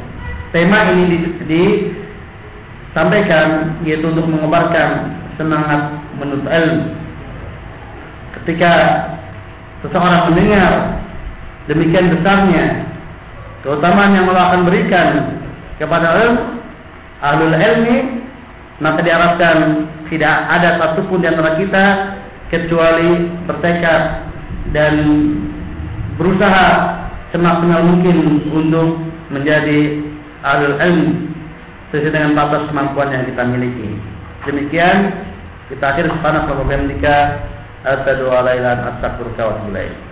tema 0.53 0.93
ini 0.93 1.33
disampaikan 1.49 3.81
yaitu 3.89 4.13
untuk 4.13 4.29
mengobarkan 4.29 5.16
semangat 5.37 6.01
menuntut 6.17 6.49
ilmu. 6.49 6.85
Ketika 8.41 8.73
seseorang 9.85 10.33
mendengar 10.33 10.73
demikian 11.71 12.13
besarnya 12.17 12.85
keutamaan 13.65 14.17
yang 14.17 14.29
Allah 14.33 14.45
akan 14.53 14.63
berikan 14.69 15.09
kepada 15.77 16.09
ilmu, 16.25 16.43
ahlul 17.21 17.57
ilmi, 17.57 17.97
maka 18.81 19.01
diharapkan 19.01 19.89
tidak 20.13 20.37
ada 20.53 20.81
satupun 20.81 21.25
di 21.25 21.27
antara 21.29 21.57
kita 21.57 21.85
kecuali 22.53 23.27
bertekad 23.49 24.03
dan 24.71 24.95
berusaha 26.17 26.69
semaksimal 27.35 27.83
mungkin 27.85 28.47
untuk 28.49 29.03
menjadi 29.35 30.01
ahlul 30.47 30.79
ilmi 30.79 31.27
sesuai 31.91 32.15
dengan 32.15 32.39
batas 32.39 32.67
kemampuan 32.71 33.11
yang 33.11 33.25
kita 33.27 33.43
miliki. 33.47 34.16
Demikian 34.47 34.99
kita 35.67 35.83
akhir 35.83 36.07
subhanahu 36.15 36.55
wa 36.55 36.65
bihamdika 36.71 37.15
asyhadu 37.83 38.31
an 38.31 38.47
la 38.47 38.53
ilaha 38.55 38.57
illa 38.57 38.71
anta 38.79 38.87
astaghfiruka 38.99 39.43
wa 39.43 39.51
atubu 39.59 39.71
ilaik. 39.75 40.06